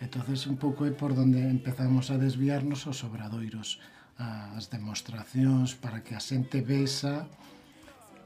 Entonces 0.02 0.46
un 0.46 0.58
pouco 0.58 0.84
é 0.84 0.92
por 0.92 1.14
onde 1.14 1.40
empezamos 1.40 2.10
a 2.10 2.18
desviarnos 2.18 2.86
aos 2.86 3.02
obradoiros, 3.02 3.80
as 4.18 4.68
demostracións 4.68 5.78
para 5.78 6.02
que 6.02 6.14
a 6.14 6.20
xente 6.20 6.60
vexa 6.60 7.26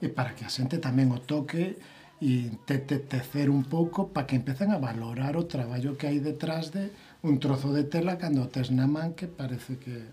e 0.01 0.09
para 0.09 0.35
que 0.35 0.45
a 0.45 0.51
xente 0.51 0.83
tamén 0.83 1.13
o 1.13 1.21
toque 1.21 1.79
e 2.21 2.53
te, 2.69 2.79
tecer 2.79 3.49
un 3.49 3.65
pouco 3.65 4.13
para 4.13 4.29
que 4.29 4.37
empecen 4.37 4.71
a 4.71 4.79
valorar 4.79 5.41
o 5.41 5.49
traballo 5.49 5.97
que 5.97 6.05
hai 6.05 6.21
detrás 6.21 6.69
de 6.69 6.93
un 7.25 7.41
trozo 7.41 7.73
de 7.73 7.89
tela 7.89 8.21
cando 8.21 8.45
tes 8.53 8.69
na 8.69 8.85
man 8.85 9.17
que 9.17 9.25
parece 9.25 9.81
que 9.81 10.05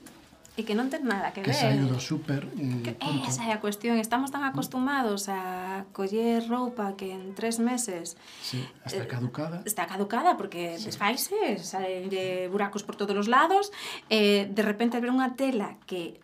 e 0.58 0.66
que 0.66 0.74
non 0.74 0.90
ten 0.90 1.06
nada 1.06 1.36
que, 1.38 1.46
que 1.46 1.54
ver. 1.54 1.78
Que 1.78 1.86
do 1.86 2.02
super 2.02 2.42
e 2.58 2.82
que, 2.82 2.98
Esa 3.30 3.46
é 3.46 3.54
a 3.54 3.62
cuestión, 3.62 4.02
estamos 4.02 4.34
tan 4.34 4.42
acostumados 4.42 5.30
a 5.30 5.86
coller 5.94 6.42
roupa 6.50 6.98
que 6.98 7.14
en 7.14 7.38
tres 7.38 7.62
meses 7.62 8.18
sí, 8.42 8.66
está 8.82 9.06
eh, 9.06 9.12
caducada. 9.12 9.62
Está 9.70 9.86
caducada 9.86 10.34
porque 10.34 10.82
sí. 10.82 10.90
desfaise, 10.90 11.62
salen 11.62 12.10
de 12.10 12.50
buracos 12.50 12.82
por 12.82 12.98
todos 12.98 13.14
os 13.14 13.30
lados, 13.30 13.70
eh, 14.10 14.50
de 14.50 14.64
repente 14.66 14.98
ver 14.98 15.14
unha 15.14 15.38
tela 15.38 15.78
que 15.86 16.18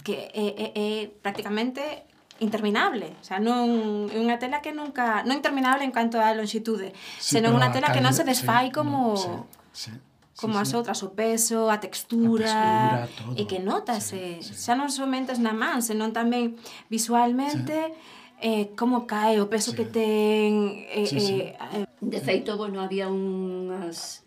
que 0.00 0.32
é, 0.32 0.46
é, 0.56 0.66
é 0.72 0.88
prácticamente 1.20 2.08
interminable, 2.40 3.14
o 3.20 3.24
sea, 3.24 3.38
non 3.38 4.08
é 4.08 4.18
unha 4.18 4.36
tela 4.40 4.64
que 4.64 4.72
nunca, 4.72 5.22
non 5.28 5.38
interminable 5.38 5.84
en 5.84 5.92
canto 5.92 6.18
á 6.18 6.32
longitude, 6.32 6.92
sí, 7.20 7.38
senón 7.38 7.54
unha 7.54 7.70
tela 7.70 7.92
que 7.92 8.02
non 8.02 8.16
se 8.16 8.24
desfai 8.24 8.68
sí, 8.68 8.74
como 8.74 9.14
no, 9.14 9.46
sí, 9.70 9.92
sí, 9.92 9.92
como 10.40 10.56
sí, 10.56 10.62
as 10.64 10.68
sí. 10.72 10.76
outras, 10.76 10.98
o 11.04 11.12
peso, 11.12 11.68
a 11.68 11.78
textura, 11.78 12.48
a 12.48 13.06
textura 13.06 13.08
todo. 13.14 13.36
e 13.36 13.42
que 13.44 13.60
notase, 13.60 14.40
sí, 14.40 14.52
sí. 14.52 14.58
xa 14.58 14.72
non 14.74 14.88
somente 14.88 15.36
na 15.38 15.52
man, 15.52 15.84
senón 15.84 16.10
tamén 16.16 16.58
visualmente 16.88 17.94
sí 17.94 18.18
eh, 18.40 18.70
como 18.76 19.06
cae 19.06 19.40
o 19.40 19.48
peso 19.52 19.72
sí. 19.72 19.76
que 19.76 19.84
ten 19.84 20.84
eh, 20.88 21.06
sí, 21.06 21.16
eh, 21.16 21.20
sí. 21.20 21.34
Eh, 21.44 21.86
de 22.00 22.20
feito, 22.20 22.56
bueno, 22.56 22.80
había 22.80 23.12
unhas 23.12 24.24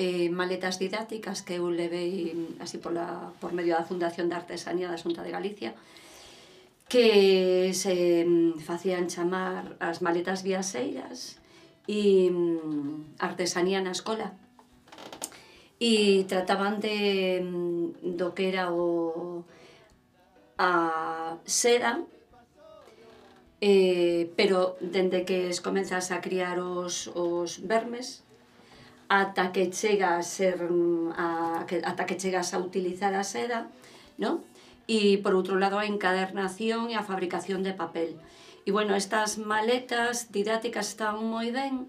eh, 0.00 0.32
maletas 0.32 0.80
didácticas 0.80 1.44
que 1.44 1.60
eu 1.60 1.68
levei 1.68 2.32
así 2.64 2.80
pola, 2.80 3.36
por 3.36 3.52
medio 3.52 3.76
da 3.76 3.84
Fundación 3.84 4.32
de 4.32 4.40
Artesanía 4.40 4.88
da 4.88 4.96
Xunta 4.96 5.20
de 5.20 5.30
Galicia, 5.36 5.76
que 6.90 7.70
se 7.72 8.26
mm, 8.26 8.58
facían 8.58 9.06
chamar 9.06 9.78
as 9.78 10.02
maletas 10.02 10.42
viaseiras 10.42 11.38
e 11.86 12.26
mm, 12.28 13.14
artesanía 13.22 13.78
na 13.78 13.94
escola. 13.94 14.34
E 15.78 16.26
trataban 16.26 16.82
de 16.82 17.40
mm, 17.40 18.18
do 18.18 18.34
que 18.34 18.50
era 18.50 18.74
o 18.74 19.46
a 20.58 21.38
seda 21.46 22.02
eh, 23.62 24.32
pero 24.36 24.76
dende 24.80 25.24
que 25.24 25.48
es 25.48 25.60
comenzas 25.60 26.10
a 26.10 26.20
criar 26.20 26.58
os, 26.58 27.08
os 27.14 27.62
vermes 27.62 28.24
ata 29.08 29.52
que 29.52 29.70
chega 29.70 30.16
a 30.16 30.22
ser 30.22 30.58
a, 31.14 31.66
ata 31.66 32.06
que 32.06 32.16
chegas 32.16 32.54
a 32.54 32.58
utilizar 32.58 33.14
a 33.14 33.24
seda, 33.24 33.68
¿no? 34.18 34.42
e 34.90 35.22
por 35.22 35.38
outro 35.38 35.54
lado 35.62 35.78
a 35.78 35.86
encadernación 35.86 36.90
e 36.90 36.98
a 36.98 37.06
fabricación 37.06 37.62
de 37.62 37.78
papel. 37.78 38.18
E 38.66 38.74
bueno, 38.74 38.98
estas 38.98 39.38
maletas 39.38 40.34
didácticas 40.34 40.90
estaban 40.90 41.22
moi 41.30 41.54
ben 41.54 41.86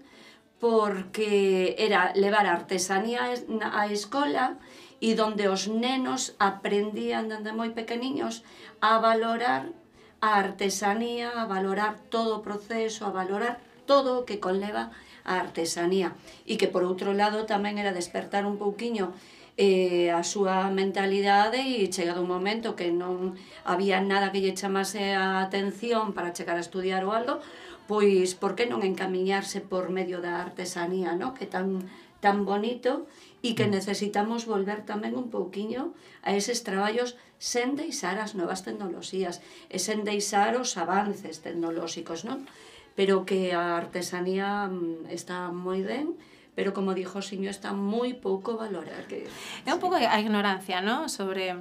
porque 0.62 1.74
era 1.82 2.14
levar 2.14 2.46
a 2.46 2.54
artesanía 2.54 3.34
á 3.34 3.82
escola 3.90 4.62
e 5.02 5.18
donde 5.18 5.50
os 5.50 5.66
nenos 5.66 6.38
aprendían 6.38 7.26
dende 7.26 7.50
moi 7.50 7.74
pequeniños 7.74 8.46
a 8.78 9.02
valorar 9.02 9.74
a 10.22 10.38
artesanía, 10.38 11.34
a 11.42 11.50
valorar 11.50 11.98
todo 12.14 12.38
o 12.38 12.44
proceso, 12.46 13.02
a 13.02 13.10
valorar 13.10 13.58
todo 13.90 14.22
o 14.22 14.24
que 14.28 14.38
conleva 14.38 14.84
a 14.86 15.11
a 15.24 15.40
artesanía 15.40 16.14
e 16.46 16.58
que 16.60 16.68
por 16.68 16.82
outro 16.82 17.14
lado 17.14 17.46
tamén 17.46 17.78
era 17.78 17.94
despertar 17.94 18.46
un 18.46 18.56
pouquiño 18.58 19.14
eh, 19.56 20.08
a 20.08 20.24
súa 20.24 20.72
mentalidade 20.72 21.60
e 21.60 21.84
chegado 21.92 22.24
un 22.24 22.30
momento 22.32 22.72
que 22.72 22.88
non 22.88 23.36
había 23.68 24.00
nada 24.00 24.32
que 24.32 24.40
lle 24.40 24.56
chamase 24.56 25.12
a 25.12 25.44
atención 25.44 26.16
para 26.16 26.32
chegar 26.32 26.56
a 26.56 26.64
estudiar 26.64 27.04
o 27.04 27.12
algo, 27.12 27.44
pois 27.84 28.32
por 28.32 28.56
que 28.56 28.64
non 28.64 28.80
encamiñarse 28.80 29.60
por 29.60 29.92
medio 29.92 30.24
da 30.24 30.40
artesanía, 30.40 31.12
no? 31.12 31.36
que 31.36 31.44
tan, 31.44 31.84
tan 32.24 32.48
bonito 32.48 33.04
e 33.44 33.52
que 33.52 33.68
mm. 33.68 33.74
necesitamos 33.76 34.48
volver 34.48 34.88
tamén 34.88 35.18
un 35.18 35.28
pouquiño 35.28 35.92
a 36.24 36.32
eses 36.32 36.64
traballos 36.64 37.20
sen 37.36 37.76
deixar 37.76 38.16
as 38.22 38.32
novas 38.38 38.64
tecnoloxías 38.64 39.44
e 39.68 39.76
sen 39.76 40.06
deixar 40.06 40.56
os 40.56 40.78
avances 40.80 41.44
tecnolóxicos, 41.44 42.24
non? 42.24 42.48
pero 42.94 43.24
que 43.24 43.52
a 43.52 43.76
artesanía 43.76 44.68
mm, 44.68 45.08
está 45.08 45.48
moi 45.48 45.80
ben, 45.80 46.12
pero 46.54 46.76
como 46.76 46.92
dixo 46.92 47.24
Siño, 47.24 47.48
está 47.48 47.72
moi 47.72 48.12
pouco 48.12 48.60
valorada. 48.60 49.08
Que... 49.08 49.24
É 49.64 49.72
un 49.72 49.80
pouco 49.80 49.96
a 49.96 50.18
ignorancia, 50.20 50.84
¿no? 50.84 51.08
Sobre, 51.08 51.56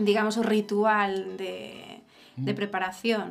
digamos, 0.00 0.40
o 0.40 0.42
ritual 0.42 1.36
de, 1.36 2.00
de 2.40 2.52
mm. 2.52 2.56
preparación, 2.56 3.28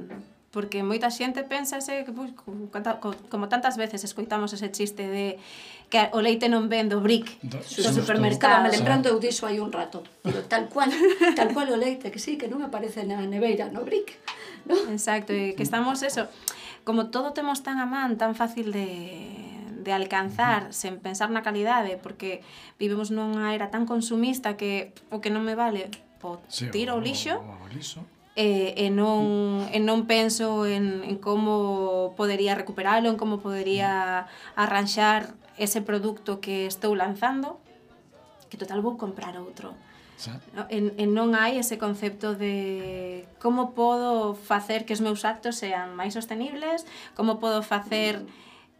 porque 0.53 0.85
moita 0.85 1.09
xente 1.09 1.41
pensase 1.41 2.05
que 2.05 2.13
pois, 2.13 2.31
como 2.37 3.45
tantas 3.49 3.77
veces 3.77 4.05
escoitamos 4.05 4.53
ese 4.53 4.69
chiste 4.69 5.09
de 5.09 5.41
que 5.89 6.09
o 6.13 6.21
leite 6.21 6.45
non 6.45 6.69
ven 6.69 6.91
do 6.91 7.01
brick 7.01 7.41
do, 7.41 7.57
do 7.57 7.89
supermercado. 7.93 8.65
Estaba 8.65 8.73
lembrando 8.73 9.05
eu 9.09 9.17
diso 9.17 9.49
hai 9.49 9.57
un 9.57 9.73
rato. 9.73 10.05
Digo, 10.21 10.45
tal 10.45 10.69
cual, 10.69 10.93
tal 11.37 11.49
cual 11.55 11.73
o 11.73 11.77
leite, 11.79 12.13
que 12.13 12.21
sí, 12.21 12.37
que 12.37 12.45
non 12.45 12.61
aparece 12.61 13.01
na 13.01 13.23
neveira, 13.25 13.73
no 13.73 13.81
brick. 13.81 14.13
No? 14.69 14.75
Exacto, 14.93 15.33
e 15.33 15.57
que 15.57 15.63
estamos 15.63 16.03
eso 16.05 16.29
como 16.87 17.11
todo 17.11 17.35
temos 17.35 17.67
tan 17.67 17.83
a 17.83 17.85
man, 17.85 18.15
tan 18.15 18.31
fácil 18.31 18.71
de, 18.71 18.87
de 19.83 19.91
alcanzar 19.91 20.71
sen 20.71 21.03
pensar 21.03 21.27
na 21.27 21.43
calidade, 21.43 21.99
porque 21.99 22.47
vivimos 22.79 23.11
nunha 23.11 23.51
era 23.51 23.67
tan 23.67 23.83
consumista 23.83 24.55
que 24.55 24.95
o 25.11 25.19
que 25.19 25.27
non 25.27 25.43
me 25.43 25.51
vale, 25.51 25.91
po 26.23 26.39
tiro 26.47 26.95
o 26.95 27.03
lixo. 27.03 27.43
O, 27.43 27.67
o 27.67 27.67
lixo 27.67 28.07
e, 28.39 28.71
e 28.77 28.87
non 28.87 29.67
e 29.67 29.83
non 29.83 30.07
penso 30.07 30.63
en 30.63 31.03
en 31.03 31.19
como 31.19 32.15
podería 32.15 32.55
recuperalo, 32.55 33.11
en 33.11 33.19
como 33.19 33.43
podería 33.43 34.31
arranxar 34.55 35.35
ese 35.59 35.83
produto 35.83 36.39
que 36.39 36.71
estou 36.71 36.95
lanzando, 36.95 37.59
que 38.47 38.55
total 38.55 38.79
vou 38.79 38.95
comprar 38.95 39.35
outro. 39.35 39.75
Xa. 40.17 40.41
En, 40.73 40.97
en 40.97 41.13
non 41.13 41.37
hai 41.37 41.61
ese 41.61 41.77
concepto 41.77 42.33
de 42.33 43.29
como 43.37 43.77
podo 43.77 44.33
facer 44.33 44.83
que 44.89 44.97
os 44.97 45.01
meus 45.01 45.21
actos 45.23 45.61
sean 45.61 45.93
máis 45.93 46.17
sostenibles, 46.17 46.89
como 47.13 47.37
podo 47.37 47.61
facer 47.61 48.25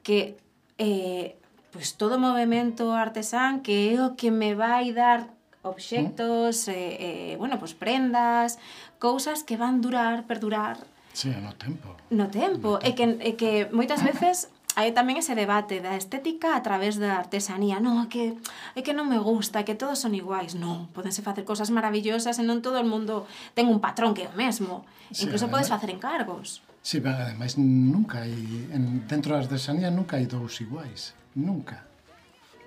que 0.01 0.35
eh, 0.81 1.37
pois 1.69 1.93
todo 1.93 2.17
movimento 2.17 2.89
artesán 2.97 3.61
que 3.61 3.93
é 3.93 4.01
o 4.01 4.17
que 4.17 4.33
me 4.33 4.57
vai 4.57 4.91
dar 4.97 5.29
obxectos, 5.61 6.65
mm. 6.65 6.71
eh, 6.73 6.95
eh, 7.05 7.33
bueno, 7.37 7.61
pois 7.61 7.77
prendas, 7.77 8.57
cousas 8.97 9.45
que 9.45 9.61
van 9.61 9.81
durar, 9.81 10.25
perdurar 10.25 10.81
Sí, 11.17 11.29
no 11.29 11.55
tempo. 11.55 11.95
No 12.11 12.29
tempo, 12.29 12.77
no 12.77 12.79
tempo. 12.79 12.85
e 12.85 12.93
que, 12.93 13.05
e 13.25 13.31
que 13.33 13.51
moitas 13.73 14.05
veces 14.05 14.53
hai 14.77 14.93
tamén 14.93 15.17
ese 15.17 15.33
debate 15.33 15.81
da 15.81 15.97
estética 15.97 16.53
a 16.53 16.61
través 16.61 17.01
da 17.01 17.17
artesanía. 17.17 17.81
Non, 17.81 18.05
é 18.05 18.07
que, 18.13 18.37
é 18.77 18.85
que 18.85 18.93
non 18.93 19.09
me 19.09 19.17
gusta, 19.17 19.65
que 19.65 19.73
todos 19.73 19.97
son 19.97 20.13
iguais. 20.13 20.53
Non, 20.53 20.85
podense 20.93 21.25
facer 21.25 21.41
cosas 21.49 21.73
maravillosas 21.73 22.37
e 22.37 22.45
non 22.45 22.61
todo 22.61 22.77
o 22.77 22.85
mundo 22.85 23.25
ten 23.57 23.65
un 23.73 23.81
patrón 23.81 24.13
que 24.13 24.29
é 24.29 24.29
o 24.29 24.37
mesmo. 24.37 24.85
Sí, 25.09 25.25
Incluso 25.25 25.49
podes 25.49 25.73
facer 25.73 25.89
encargos. 25.89 26.61
Sí, 26.85 27.01
pero 27.01 27.17
ademais, 27.17 27.57
nunca 27.57 28.21
hai... 28.21 28.37
En, 28.69 29.09
dentro 29.09 29.33
da 29.33 29.41
artesanía 29.41 29.89
nunca 29.89 30.21
hai 30.21 30.29
dous 30.29 30.61
iguais. 30.61 31.17
Nunca. 31.33 31.81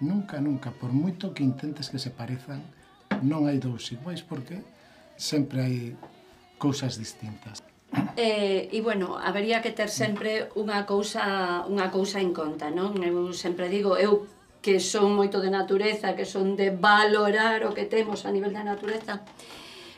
Nunca, 0.03 0.43
nunca. 0.43 0.75
Por 0.75 0.91
moito 0.91 1.31
que 1.31 1.47
intentes 1.47 1.95
que 1.95 2.03
se 2.03 2.11
parezan, 2.11 2.59
non 3.23 3.47
hai 3.47 3.63
dous 3.63 3.87
iguais 3.95 4.27
porque 4.27 4.67
sempre 5.15 5.63
hai 5.63 5.77
cousas 6.59 6.99
distintas. 6.99 7.63
E, 8.15 8.69
e 8.71 8.79
bueno, 8.83 9.19
habería 9.19 9.63
que 9.63 9.75
ter 9.75 9.91
sempre 9.91 10.47
unha 10.55 10.87
cousa, 10.87 11.67
unha 11.67 11.91
cousa 11.91 12.23
en 12.23 12.31
conta, 12.31 12.71
non? 12.71 12.95
Eu 13.03 13.35
sempre 13.35 13.67
digo, 13.67 13.99
eu 13.99 14.31
que 14.63 14.79
son 14.79 15.17
moito 15.17 15.41
de 15.41 15.51
natureza, 15.51 16.15
que 16.15 16.29
son 16.29 16.55
de 16.55 16.71
valorar 16.71 17.67
o 17.67 17.75
que 17.75 17.89
temos 17.89 18.29
a 18.29 18.31
nivel 18.31 18.53
da 18.55 18.63
natureza. 18.63 19.25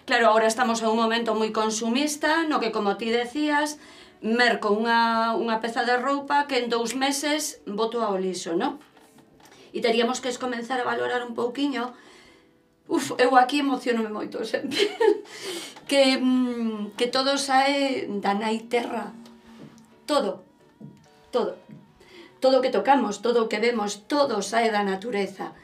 Claro, 0.07 0.31
agora 0.31 0.47
estamos 0.49 0.81
en 0.81 0.89
un 0.89 0.99
momento 0.99 1.37
moi 1.37 1.53
consumista, 1.53 2.49
no 2.49 2.63
que, 2.63 2.73
como 2.73 2.97
ti 2.97 3.13
decías, 3.13 3.77
merco 4.23 4.71
unha, 4.73 5.35
unha 5.35 5.59
peza 5.61 5.83
de 5.85 5.99
roupa 5.99 6.47
que 6.49 6.63
en 6.63 6.71
dous 6.71 6.95
meses 6.95 7.61
boto 7.69 8.01
ao 8.01 8.17
liso, 8.17 8.55
non? 8.57 8.81
E 9.75 9.85
teríamos 9.85 10.23
que 10.23 10.31
comenzar 10.39 10.81
a 10.81 10.89
valorar 10.89 11.27
un 11.27 11.35
pouquiño 11.37 11.93
Uf, 12.89 13.15
eu 13.17 13.37
aquí 13.37 13.61
emocionome 13.61 14.11
moito 14.11 14.45
sempre 14.53 14.91
que, 15.89 16.19
mm, 16.19 16.97
que 16.97 17.07
todo 17.07 17.39
sae 17.39 18.09
da 18.23 18.35
nai 18.35 18.67
terra. 18.67 19.13
Todo, 20.07 20.45
todo. 21.31 21.57
Todo 22.43 22.59
o 22.59 22.63
que 22.63 22.75
tocamos, 22.75 23.23
todo 23.23 23.45
o 23.45 23.49
que 23.51 23.63
vemos, 23.63 24.09
todo 24.11 24.43
sae 24.43 24.71
da 24.71 24.83
natureza. 24.83 25.55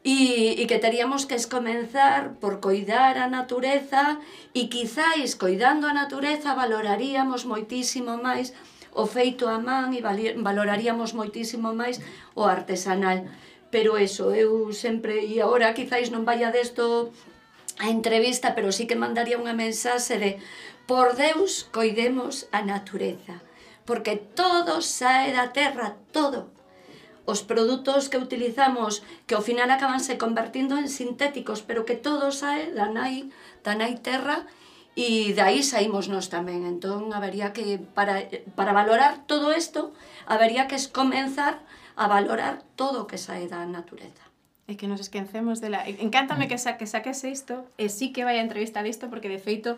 E, 0.00 0.56
e 0.56 0.64
que 0.64 0.80
teríamos 0.80 1.28
que 1.28 1.36
escomenzar 1.36 2.40
por 2.40 2.64
coidar 2.64 3.20
a 3.20 3.28
natureza 3.28 4.16
e 4.56 4.72
quizáis 4.72 5.36
coidando 5.36 5.84
a 5.84 5.92
natureza 5.92 6.56
valoraríamos 6.56 7.44
moitísimo 7.44 8.16
máis 8.16 8.56
o 8.96 9.04
feito 9.04 9.44
a 9.44 9.60
man 9.60 9.92
e 9.92 10.00
valoraríamos 10.00 11.12
moitísimo 11.12 11.76
máis 11.76 12.00
o 12.32 12.48
artesanal. 12.48 13.28
Pero 13.70 14.00
eso, 14.00 14.34
eu 14.34 14.72
sempre, 14.72 15.20
e 15.20 15.38
agora 15.38 15.76
quizáis 15.76 16.08
non 16.10 16.26
vaya 16.26 16.50
desto 16.50 17.12
a 17.80 17.88
entrevista, 17.88 18.54
pero 18.54 18.70
sí 18.76 18.84
que 18.84 19.00
mandaría 19.00 19.40
unha 19.40 19.56
mensaxe 19.56 20.20
de 20.20 20.36
por 20.84 21.16
Deus 21.16 21.64
coidemos 21.72 22.44
a 22.52 22.60
natureza, 22.60 23.40
porque 23.88 24.20
todo 24.20 24.84
sae 24.84 25.32
da 25.32 25.56
terra, 25.56 25.96
todo. 26.12 26.52
Os 27.24 27.40
produtos 27.40 28.12
que 28.12 28.20
utilizamos, 28.20 29.00
que 29.24 29.32
ao 29.38 29.46
final 29.46 29.70
acabanse 29.72 30.20
convertindo 30.20 30.76
en 30.76 30.92
sintéticos, 30.92 31.64
pero 31.64 31.86
que 31.88 31.96
todo 31.96 32.34
sae 32.34 32.68
da 32.76 32.92
nai, 32.92 33.32
da 33.64 33.72
nai 33.72 33.96
terra, 34.02 34.44
e 34.98 35.32
dai 35.32 35.62
saímos 35.64 36.12
nós 36.12 36.28
tamén. 36.28 36.66
Entón, 36.68 37.14
habería 37.16 37.54
que, 37.56 37.80
para, 37.96 38.26
para 38.58 38.76
valorar 38.76 39.24
todo 39.24 39.54
isto, 39.54 39.94
habería 40.28 40.68
que 40.68 40.76
comenzar 40.92 41.62
a 41.96 42.10
valorar 42.10 42.60
todo 42.76 43.06
o 43.06 43.08
que 43.08 43.16
sae 43.16 43.46
da 43.46 43.64
natureza 43.64 44.29
e 44.70 44.78
que 44.78 44.86
nos 44.86 45.02
esquecemos 45.02 45.58
dela. 45.58 45.82
Encántame 45.82 46.46
que, 46.46 46.54
sa, 46.54 46.78
que 46.78 46.86
saques 46.86 47.26
isto, 47.26 47.66
e 47.74 47.90
sí 47.90 48.14
que 48.14 48.22
vai 48.22 48.38
a 48.38 48.46
entrevista 48.46 48.86
disto, 48.86 49.10
porque 49.10 49.26
de 49.26 49.42
feito 49.42 49.74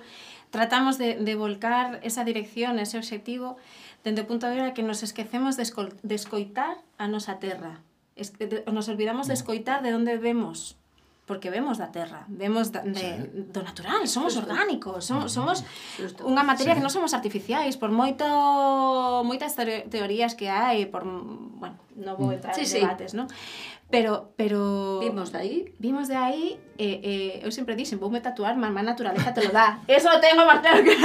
tratamos 0.53 1.01
de, 1.01 1.17
de 1.17 1.35
volcar 1.35 1.99
esa 2.05 2.29
dirección, 2.29 2.77
ese 2.77 3.01
objetivo, 3.01 3.57
dende 4.05 4.21
o 4.23 4.29
punto 4.29 4.45
de 4.47 4.61
vista 4.61 4.77
que 4.77 4.85
nos 4.85 5.01
esquecemos 5.01 5.57
de, 5.57 5.65
de 5.65 6.15
escoitar 6.15 6.77
a 7.01 7.09
nosa 7.09 7.41
terra. 7.41 7.81
Es, 8.13 8.37
de, 8.37 8.61
nos 8.69 8.93
olvidamos 8.93 9.27
de 9.27 9.35
mm. 9.35 9.41
escoitar 9.41 9.81
de 9.81 9.97
onde 9.97 10.21
vemos, 10.21 10.77
porque 11.25 11.49
vemos 11.49 11.79
da 11.79 11.89
terra, 11.89 12.29
vemos 12.29 12.73
da, 12.77 12.85
de, 12.85 13.01
sí. 13.01 13.49
do 13.55 13.63
natural, 13.63 14.05
somos 14.05 14.37
orgánicos, 14.37 15.07
somos, 15.07 15.33
mm, 15.33 15.35
somos 15.35 15.57
unha 16.21 16.45
materia 16.45 16.75
sí. 16.75 16.83
que 16.83 16.85
non 16.85 16.93
somos 16.93 17.17
artificiais, 17.17 17.81
por 17.81 17.89
moito 17.89 18.27
moitas 19.25 19.57
teorías 19.89 20.37
que 20.37 20.53
hai, 20.53 20.85
por, 20.91 21.07
bueno, 21.07 21.81
non 21.97 22.19
vou 22.19 22.29
mm. 22.29 22.37
entrar 22.37 22.53
sí, 22.59 22.67
en 22.67 22.85
debates, 22.85 23.15
sí. 23.15 23.17
non? 23.17 23.31
Pero, 23.93 24.33
pero... 24.37 25.01
Vimos 25.01 25.33
de 25.33 25.39
aí? 25.39 25.75
Vimos 25.79 26.09
de 26.09 26.17
aí, 26.17 26.59
e, 26.79 26.85
eh, 26.85 27.01
eh 27.05 27.45
eu 27.45 27.53
sempre 27.53 27.77
dixen, 27.77 28.01
voume 28.01 28.25
tatuar, 28.25 28.57
má 28.57 28.73
naturaleza 28.73 29.37
te 29.37 29.45
lo 29.45 29.53
dá. 29.53 29.85
Eso 29.87 30.09
tengo 30.25 30.49
máis 30.49 30.65
claro 30.65 30.81
que 30.81 30.97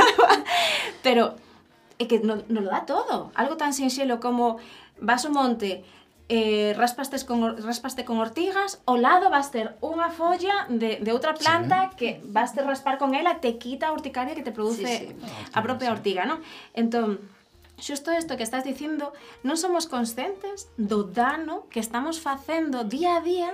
Pero 1.06 1.36
é 2.00 2.08
que 2.08 2.24
non 2.24 2.48
no 2.48 2.64
lo 2.64 2.72
dá 2.72 2.88
todo. 2.88 3.36
Algo 3.36 3.60
tan 3.60 3.76
sinxelo 3.76 4.24
como 4.24 4.64
vas 5.04 5.28
ao 5.28 5.36
monte, 5.36 5.84
eh, 6.32 6.72
raspastes 6.80 7.28
con, 7.28 7.60
raspaste 7.60 8.08
con 8.08 8.24
ortigas, 8.24 8.80
ao 8.88 8.96
lado 8.96 9.28
vas 9.28 9.52
ter 9.52 9.76
unha 9.84 10.08
folla 10.08 10.72
de, 10.72 11.04
de 11.04 11.12
outra 11.12 11.36
planta 11.36 11.92
sí. 11.92 11.96
que 12.00 12.10
vas 12.24 12.56
ter 12.56 12.64
raspar 12.64 12.96
con 12.96 13.20
ela, 13.20 13.44
te 13.44 13.60
quita 13.60 13.92
a 13.92 13.96
urticaria 13.96 14.32
que 14.32 14.48
te 14.48 14.56
produce 14.56 14.88
sí, 14.88 15.12
sí. 15.12 15.52
a 15.52 15.60
propia 15.60 15.92
ortiga, 15.92 16.24
non? 16.24 16.40
Entón, 16.72 17.20
xusto 17.78 18.10
isto 18.12 18.38
que 18.38 18.44
estás 18.44 18.66
dicindo, 18.66 19.14
non 19.46 19.58
somos 19.58 19.86
conscientes 19.86 20.74
do 20.78 21.06
dano 21.06 21.70
que 21.70 21.80
estamos 21.80 22.18
facendo 22.18 22.84
día 22.84 23.18
a 23.18 23.22
día 23.22 23.52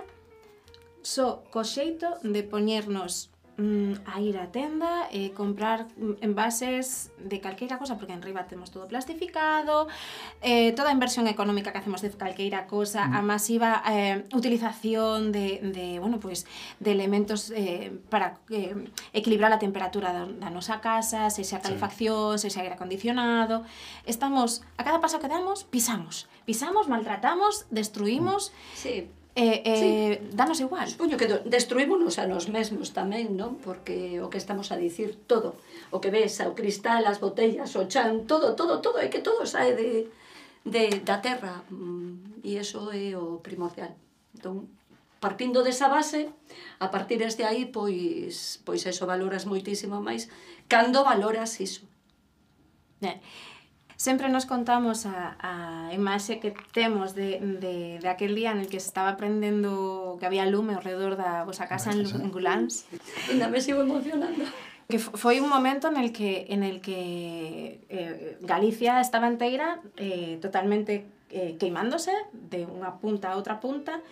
só 1.03 1.43
co 1.51 1.67
xeito 1.67 2.19
de 2.23 2.41
poñernos 2.47 3.32
a 3.57 4.17
ir 4.17 4.33
á 4.41 4.49
tenda 4.49 5.05
e 5.13 5.29
comprar 5.29 5.85
mm, 5.93 6.25
envases 6.25 7.13
de 7.21 7.37
calqueira 7.37 7.77
cosa, 7.77 8.01
porque 8.01 8.13
en 8.13 8.25
riba 8.25 8.49
temos 8.49 8.73
todo 8.73 8.89
plastificado, 8.89 9.85
eh, 10.41 10.73
toda 10.73 10.89
a 10.89 10.93
inversión 10.93 11.29
económica 11.29 11.69
que 11.69 11.77
hacemos 11.77 12.01
de 12.01 12.09
calqueira 12.09 12.65
cosa, 12.65 13.05
a 13.05 13.21
masiva 13.21 13.85
eh, 13.85 14.25
utilización 14.33 15.31
de, 15.31 15.61
de, 15.61 15.99
bueno, 16.01 16.19
pues, 16.19 16.49
de 16.79 16.91
elementos 16.91 17.53
eh, 17.53 17.93
para 18.09 18.41
eh, 18.49 18.73
equilibrar 19.13 19.53
a 19.53 19.59
temperatura 19.61 20.09
da, 20.13 20.25
da 20.25 20.49
nosa 20.49 20.81
casa, 20.81 21.29
se 21.29 21.45
xa 21.45 21.61
calefacción, 21.61 22.41
se 22.41 22.49
xa 22.49 22.65
aire 22.65 22.73
acondicionado. 22.73 23.61
Estamos, 24.09 24.65
a 24.77 24.83
cada 24.83 24.97
paso 24.97 25.21
que 25.21 25.29
damos, 25.29 25.63
pisamos. 25.63 26.25
Pisamos, 26.49 26.89
maltratamos, 26.89 27.69
destruímos, 27.69 28.51
sí, 28.73 29.13
Eh, 29.35 29.63
eh, 29.65 30.19
sí. 30.21 30.29
danos 30.35 30.59
igual. 30.59 30.87
Supoño 30.87 31.17
que 31.17 31.25
destruímonos 31.45 32.21
a 32.21 32.29
nos 32.29 32.53
mesmos 32.53 32.93
tamén, 32.93 33.33
non? 33.33 33.57
Porque 33.57 34.21
o 34.21 34.29
que 34.29 34.37
estamos 34.37 34.69
a 34.69 34.77
dicir, 34.77 35.25
todo. 35.25 35.57
O 35.89 35.97
que 35.97 36.13
ves, 36.13 36.37
o 36.45 36.53
cristal, 36.53 37.01
as 37.09 37.17
botellas, 37.17 37.73
o 37.73 37.89
chan, 37.89 38.29
todo, 38.29 38.53
todo, 38.53 38.77
todo, 38.77 39.01
é 39.01 39.09
que 39.09 39.25
todo 39.25 39.49
sae 39.49 39.73
de, 39.73 40.05
de, 40.61 41.01
da 41.01 41.17
terra. 41.17 41.65
Mm, 41.73 42.45
e 42.45 42.61
iso 42.61 42.93
é 42.93 43.17
o 43.17 43.41
primordial. 43.41 43.97
Entón, 44.37 44.69
partindo 45.17 45.65
desa 45.65 45.89
base, 45.89 46.29
a 46.77 46.93
partir 46.93 47.17
deste 47.17 47.41
aí, 47.41 47.65
pois, 47.65 48.61
pois 48.61 48.85
eso 48.85 49.09
valoras 49.09 49.49
moitísimo 49.49 49.97
máis, 49.97 50.29
cando 50.69 51.01
valoras 51.01 51.57
iso. 51.57 51.89
Eh 53.01 53.17
sempre 54.03 54.27
nos 54.27 54.45
contamos 54.45 55.05
a, 55.05 55.37
a 55.39 55.93
imaxe 55.95 56.43
que 56.43 56.51
temos 56.73 57.15
de, 57.15 57.39
de, 57.39 57.99
de 58.03 58.09
aquel 58.09 58.35
día 58.35 58.51
en 58.51 58.59
el 58.59 58.67
que 58.67 58.81
se 58.81 58.87
estaba 58.87 59.15
prendendo 59.15 60.17
que 60.19 60.25
había 60.25 60.43
lume 60.45 60.75
ao 60.75 60.83
redor 60.83 61.15
da 61.15 61.47
vosa 61.47 61.71
casa 61.71 61.95
en, 61.95 62.03
en 62.03 62.27
Gulans. 62.27 62.83
Ainda 63.31 63.47
me 63.47 63.63
sigo 63.63 63.79
emocionando. 63.87 64.43
Que 64.91 64.99
foi 64.99 65.39
un 65.39 65.47
momento 65.47 65.87
en 65.87 65.95
el 65.95 66.11
que, 66.11 66.51
en 66.51 66.67
el 66.67 66.83
que 66.83 67.79
eh, 67.87 68.35
Galicia 68.43 68.99
estaba 68.99 69.31
inteira 69.31 69.79
eh, 69.95 70.35
totalmente 70.43 71.07
eh, 71.31 71.55
queimándose 71.55 72.11
de 72.35 72.67
unha 72.67 72.99
punta 72.99 73.31
a 73.31 73.39
outra 73.39 73.63
punta 73.63 74.03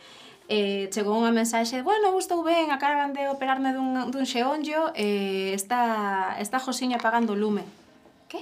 eh, 0.48 0.88
chegou 0.96 1.20
unha 1.20 1.36
mensaxe 1.36 1.84
bueno, 1.84 2.16
eu 2.16 2.18
estou 2.18 2.48
ben, 2.48 2.72
acaban 2.72 3.12
de 3.12 3.28
operarme 3.28 3.76
dun, 3.76 4.08
dun 4.08 4.24
xeonllo 4.24 4.96
eh, 4.96 5.52
está, 5.52 6.40
está 6.40 6.64
Josiña 6.64 6.96
pagando 6.96 7.36
lume 7.36 7.68
que? 8.32 8.40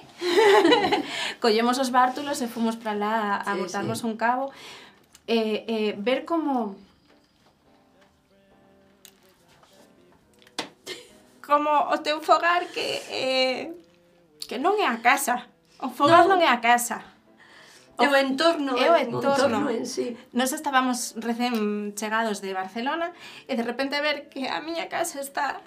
Collemos 1.41 1.81
os 1.81 1.89
bártulos 1.89 2.37
e 2.45 2.47
fomos 2.47 2.77
para 2.77 2.93
lá 2.93 3.41
a 3.41 3.57
sí, 3.57 3.59
botarnos 3.59 3.99
sí. 3.99 4.05
un 4.05 4.13
cabo. 4.13 4.53
Eh, 5.25 5.65
eh, 5.65 5.91
ver 5.97 6.29
como... 6.29 6.77
Como 11.41 11.69
o 11.89 11.97
teu 12.05 12.21
fogar 12.21 12.69
que... 12.69 13.01
Eh, 13.09 13.73
que 14.45 14.61
non 14.61 14.77
é 14.77 14.85
a 14.85 15.01
casa. 15.01 15.49
O 15.81 15.89
fogar 15.89 16.29
non, 16.29 16.37
non 16.37 16.39
é 16.45 16.49
a 16.53 16.61
casa. 16.61 17.01
O, 17.97 18.05
é 18.05 18.07
o 18.07 18.15
entorno, 18.15 18.77
é 18.77 18.87
o 18.93 18.95
entorno. 18.95 19.33
entorno 19.33 19.59
en 19.73 19.89
sí. 19.89 20.13
Nos 20.31 20.53
estábamos 20.53 21.17
recén 21.17 21.97
chegados 21.97 22.39
de 22.45 22.53
Barcelona 22.53 23.09
e 23.49 23.57
de 23.57 23.65
repente 23.65 23.97
ver 23.97 24.29
que 24.29 24.45
a 24.45 24.61
miña 24.61 24.87
casa 24.87 25.19
está 25.19 25.59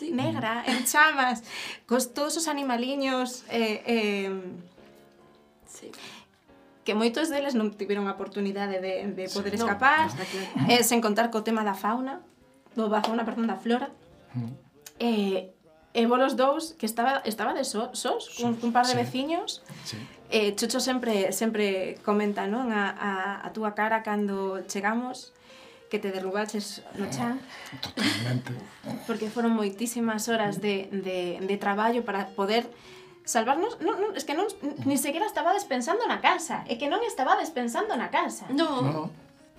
sí, 0.00 0.16
negra, 0.16 0.64
en 0.64 0.80
chamas, 0.88 1.44
cos 1.84 2.16
todos 2.16 2.40
os 2.40 2.48
animaliños 2.48 3.44
eh, 3.52 3.84
eh, 3.84 4.32
sí. 5.68 5.92
que 6.88 6.96
moitos 6.96 7.28
deles 7.28 7.52
non 7.52 7.76
tiveron 7.76 8.08
a 8.08 8.16
oportunidade 8.16 8.80
de, 8.80 9.12
de 9.12 9.24
poder 9.28 9.52
sí, 9.52 9.60
escapar, 9.60 10.08
no, 10.08 10.24
claro. 10.24 10.72
eh, 10.72 10.80
sen 10.80 11.04
contar 11.04 11.28
co 11.28 11.44
tema 11.44 11.60
da 11.60 11.76
fauna, 11.76 12.24
do 12.72 12.88
da 12.88 13.04
fauna, 13.04 13.28
perdón, 13.28 13.44
da 13.52 13.60
flora. 13.60 13.92
Mm. 14.32 14.52
Eh, 15.00 15.52
e 15.92 16.06
volos 16.06 16.38
dous 16.38 16.78
que 16.78 16.86
estaba 16.86 17.20
estaba 17.26 17.52
de 17.52 17.66
so, 17.66 17.90
sos 17.92 18.30
cun, 18.38 18.54
cun 18.56 18.70
par 18.72 18.86
de 18.88 18.94
sí. 18.94 18.98
veciños. 18.98 19.60
Sí. 19.84 19.98
Eh, 20.30 20.54
Chucho 20.54 20.78
sempre 20.78 21.34
sempre 21.34 21.98
comenta, 22.06 22.46
non, 22.46 22.70
a, 22.70 22.94
a, 22.94 23.12
a 23.42 23.48
túa 23.50 23.74
cara 23.74 24.00
cando 24.06 24.62
chegamos 24.70 25.34
que 25.90 25.98
te 25.98 26.12
derrubaches 26.12 26.82
no 26.94 27.06
eh, 27.06 27.10
chan. 27.10 27.40
Totalmente. 27.82 28.54
Porque 29.06 29.28
foron 29.28 29.52
moitísimas 29.52 30.30
horas 30.30 30.62
de, 30.62 30.88
de, 30.94 31.42
de 31.42 31.56
traballo 31.58 32.06
para 32.06 32.30
poder 32.32 32.70
salvarnos, 33.24 33.78
non, 33.82 34.00
non, 34.00 34.10
es 34.16 34.24
que 34.24 34.34
non, 34.34 34.46
ni 34.86 34.96
sequera 34.96 35.26
estabades 35.26 35.66
pensando 35.68 36.06
na 36.08 36.22
casa, 36.22 36.64
é 36.66 36.74
que 36.80 36.88
non 36.90 37.02
estabades 37.06 37.50
pensando 37.52 37.94
na 37.94 38.08
casa. 38.08 38.48
No, 38.50 38.82
no, 38.82 39.02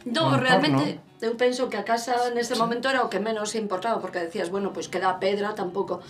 no 0.04 0.24
realmente 0.36 1.00
no. 1.00 1.30
eu 1.30 1.34
penso 1.38 1.70
que 1.70 1.78
a 1.78 1.86
casa 1.86 2.34
nese 2.36 2.58
momento 2.58 2.90
era 2.90 3.06
o 3.06 3.12
que 3.12 3.22
menos 3.22 3.54
importaba, 3.56 4.02
porque 4.02 4.20
decías, 4.20 4.50
bueno, 4.50 4.74
pois 4.76 4.90
pues 4.90 4.94
queda 4.94 5.14
a 5.14 5.20
pedra 5.22 5.56
tampouco, 5.56 6.02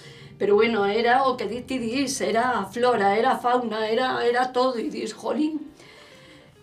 pero 0.41 0.55
bueno, 0.55 0.89
era 0.89 1.27
o 1.27 1.37
que 1.37 1.45
di 1.45 1.61
ti 1.61 1.77
dis, 1.77 2.17
era 2.21 2.61
a 2.61 2.65
flora, 2.65 3.13
era 3.13 3.35
a 3.35 3.41
fauna, 3.41 3.85
era, 3.85 4.25
era 4.25 4.49
todo, 4.49 4.81
e 4.81 4.89
dis, 4.89 5.13
jolín, 5.13 5.59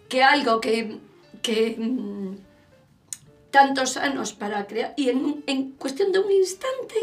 que 0.09 0.25
algo 0.25 0.59
que, 0.59 0.99
que 1.43 1.77
mm, 1.79 2.28
tantos 3.59 3.99
anos 3.99 4.31
para 4.39 4.71
crear 4.71 4.95
e 4.95 5.11
en, 5.11 5.43
en 5.51 5.75
cuestión 5.83 6.15
de 6.15 6.23
un 6.23 6.31
instante 6.31 6.95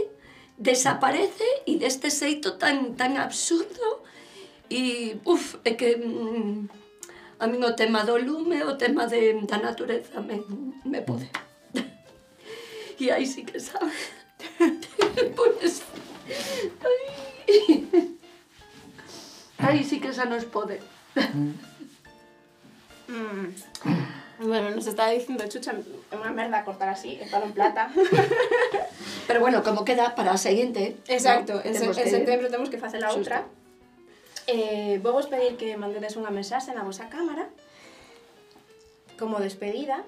desaparece 0.56 1.44
e 1.68 1.76
deste 1.76 2.08
xeito 2.08 2.56
tan 2.56 2.96
tan 2.96 3.20
absurdo 3.20 4.08
e 4.72 5.20
uf, 5.28 5.60
é 5.68 5.76
que 5.76 6.00
mm, 6.00 6.72
a 7.44 7.46
min 7.52 7.60
o 7.60 7.76
tema 7.76 8.08
do 8.08 8.16
lume, 8.16 8.64
o 8.64 8.80
tema 8.80 9.04
de, 9.04 9.36
da 9.44 9.60
natureza 9.60 10.24
me, 10.24 10.40
me 10.88 11.04
pode. 11.04 11.28
e 13.04 13.12
aí 13.12 13.28
sí 13.28 13.44
que 13.44 13.60
sabe. 13.60 13.92
pois, 15.36 15.84
aí, 16.88 17.04
aí 19.60 19.84
sí 19.84 20.00
que 20.00 20.16
xa 20.16 20.24
nos 20.24 20.48
pode. 20.48 20.80
mm. 21.20 21.52
mm. 23.12 24.15
Bueno, 24.40 24.70
nos 24.72 24.86
estaba 24.88 25.10
dicindo 25.12 25.48
Chucha, 25.48 25.72
é 26.12 26.16
unha 26.20 26.32
merda 26.36 26.68
cortar 26.68 26.92
así, 26.92 27.16
é 27.22 27.26
palo 27.32 27.48
en 27.48 27.56
plata. 27.56 27.88
Pero 29.28 29.40
bueno, 29.40 29.64
como 29.64 29.88
queda 29.88 30.12
para 30.12 30.36
a 30.36 30.38
seguinte. 30.38 31.00
Exacto, 31.08 31.56
¿no? 31.56 31.64
en, 31.64 31.74
se, 31.76 31.86
en 31.88 31.96
que- 31.96 32.10
setembro 32.10 32.52
temos 32.52 32.68
que 32.68 32.78
facer 32.78 33.00
a 33.00 33.16
outra. 33.16 33.48
Eh, 34.46 35.00
vou 35.02 35.16
vos 35.16 35.26
pedir 35.32 35.56
que 35.56 35.74
mandedes 35.80 36.20
unha 36.20 36.30
mensaxe 36.30 36.76
na 36.76 36.84
vosa 36.84 37.08
cámara 37.10 37.48
como 39.18 39.40
despedida 39.40 40.04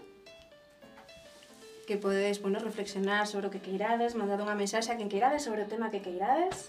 que 1.88 1.96
podedes, 1.96 2.44
bueno, 2.44 2.60
reflexionar 2.60 3.26
sobre 3.32 3.48
o 3.48 3.52
que 3.52 3.64
queirades, 3.64 4.12
mandade 4.20 4.44
unha 4.44 4.60
mensaxe 4.60 4.92
a 4.92 5.00
quen 5.00 5.08
queirades 5.08 5.48
sobre 5.48 5.64
o 5.64 5.68
tema 5.72 5.88
que 5.88 6.04
queirades. 6.04 6.68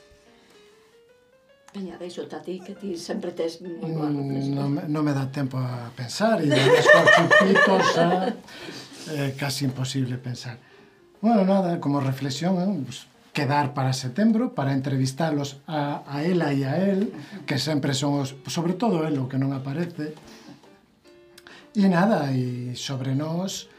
Veña, 1.78 1.94
deixo 1.94 2.26
a 2.26 2.42
ti 2.42 2.58
reflexión. 2.98 3.62
Mm, 3.62 4.50
no, 4.50 4.66
me, 4.66 4.82
no 4.90 5.00
me 5.06 5.14
da 5.14 5.30
tempo 5.30 5.62
a 5.62 5.94
pensar, 5.94 6.42
e 6.42 6.50
das 6.50 6.82
chupitos 7.14 7.86
a... 8.02 8.34
Eh, 9.08 9.32
casi 9.38 9.64
imposible 9.64 10.18
pensar. 10.18 10.58
Bueno, 11.22 11.42
nada, 11.46 11.80
como 11.80 11.98
reflexión, 11.98 12.60
eh, 12.60 12.82
pues, 12.84 13.06
quedar 13.32 13.72
para 13.72 13.94
setembro 13.94 14.52
para 14.52 14.74
entrevistalos 14.74 15.62
a, 15.66 16.02
a 16.04 16.24
ela 16.28 16.52
e 16.52 16.68
a 16.68 16.76
él, 16.76 17.14
que 17.46 17.56
sempre 17.56 17.94
son 17.94 18.20
os, 18.20 18.36
sobre 18.52 18.74
todo 18.74 19.08
el 19.08 19.16
o 19.16 19.24
que 19.24 19.40
non 19.40 19.56
aparece. 19.56 20.12
E 21.72 21.86
nada, 21.88 22.28
e 22.36 22.76
sobre 22.76 23.16
nós, 23.16 23.72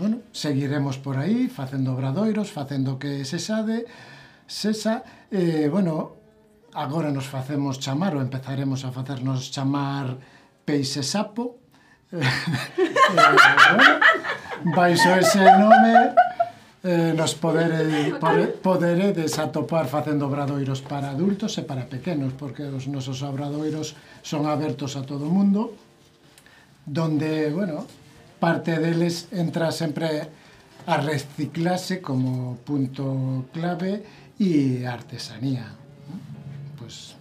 bueno, 0.00 0.24
seguiremos 0.32 0.96
por 0.96 1.20
aí 1.20 1.50
facendo 1.52 1.92
obradoiros, 1.92 2.48
facendo 2.48 2.96
que 2.96 3.28
se 3.28 3.36
sade, 3.36 3.84
sesa, 4.48 5.04
eh, 5.28 5.68
bueno, 5.68 6.19
agora 6.74 7.10
nos 7.10 7.26
facemos 7.26 7.78
chamar, 7.78 8.14
ou 8.14 8.22
empezaremos 8.22 8.84
a 8.84 8.90
facernos 8.90 9.50
chamar 9.50 10.18
peixe 10.64 11.02
sapo, 11.02 11.58
eh, 12.12 12.26
bueno, 13.76 13.94
baixo 14.74 15.10
ese 15.14 15.38
nome 15.38 16.14
eh, 16.82 17.12
nos 17.14 17.34
podere, 17.34 18.14
podere 18.62 19.12
desatopar 19.12 19.86
facendo 19.86 20.26
obradoiros 20.26 20.80
para 20.80 21.10
adultos 21.10 21.58
e 21.58 21.62
para 21.62 21.86
pequenos, 21.86 22.32
porque 22.34 22.64
os 22.64 22.88
nosos 22.88 23.22
obradoiros 23.22 23.94
son 24.22 24.48
abertos 24.48 24.96
a 24.96 25.02
todo 25.04 25.28
o 25.28 25.34
mundo, 25.34 25.76
donde, 26.86 27.52
bueno, 27.52 27.86
parte 28.40 28.80
deles 28.80 29.28
entra 29.30 29.70
sempre 29.70 30.32
a 30.86 30.96
reciclase 30.96 32.00
como 32.00 32.56
punto 32.64 33.44
clave 33.52 34.02
e 34.40 34.82
a 34.88 34.96
artesanía 34.96 35.76
pois 36.90 37.14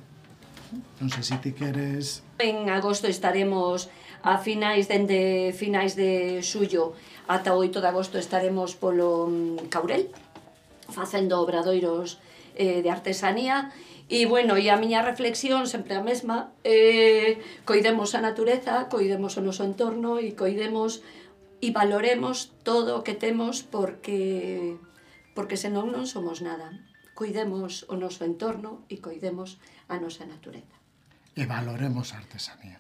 non 1.02 1.10
sei 1.10 1.24
se 1.26 1.38
ti 1.42 1.52
queres... 1.54 2.22
En 2.38 2.70
agosto 2.70 3.10
estaremos 3.10 3.90
a 4.22 4.38
finais 4.38 4.86
dende 4.86 5.54
finais 5.56 5.96
de 5.96 6.42
xullo 6.44 6.94
ata 7.26 7.56
8 7.56 7.82
de 7.82 7.90
agosto 7.90 8.18
estaremos 8.18 8.76
polo 8.76 9.30
mm, 9.30 9.70
Caurel 9.74 10.10
facendo 10.90 11.40
obradoiros 11.42 12.20
eh, 12.54 12.82
de 12.84 12.90
artesanía 12.90 13.72
e 14.10 14.26
bueno, 14.26 14.58
e 14.58 14.74
a 14.74 14.78
miña 14.82 15.06
reflexión 15.06 15.70
sempre 15.70 15.94
a 15.94 16.04
mesma 16.04 16.50
eh, 16.66 17.38
coidemos 17.66 18.18
a 18.18 18.22
natureza, 18.26 18.90
coidemos 18.90 19.38
o 19.38 19.42
noso 19.46 19.64
entorno 19.66 20.18
e 20.18 20.34
coidemos 20.34 21.06
e 21.62 21.70
valoremos 21.70 22.54
todo 22.66 23.00
o 23.00 23.04
que 23.06 23.16
temos 23.16 23.62
porque 23.62 24.78
porque 25.38 25.56
senón 25.56 25.94
non 25.94 26.10
somos 26.10 26.42
nada. 26.42 26.89
Coidemos 27.20 27.84
o 27.92 28.00
noso 28.00 28.24
entorno 28.24 28.88
e 28.88 29.04
coidemos 29.04 29.60
a 29.92 30.00
nosa 30.00 30.24
natureza. 30.24 30.80
E 31.36 31.44
valoremos 31.44 32.16
a 32.16 32.24
artesanía. 32.24 32.80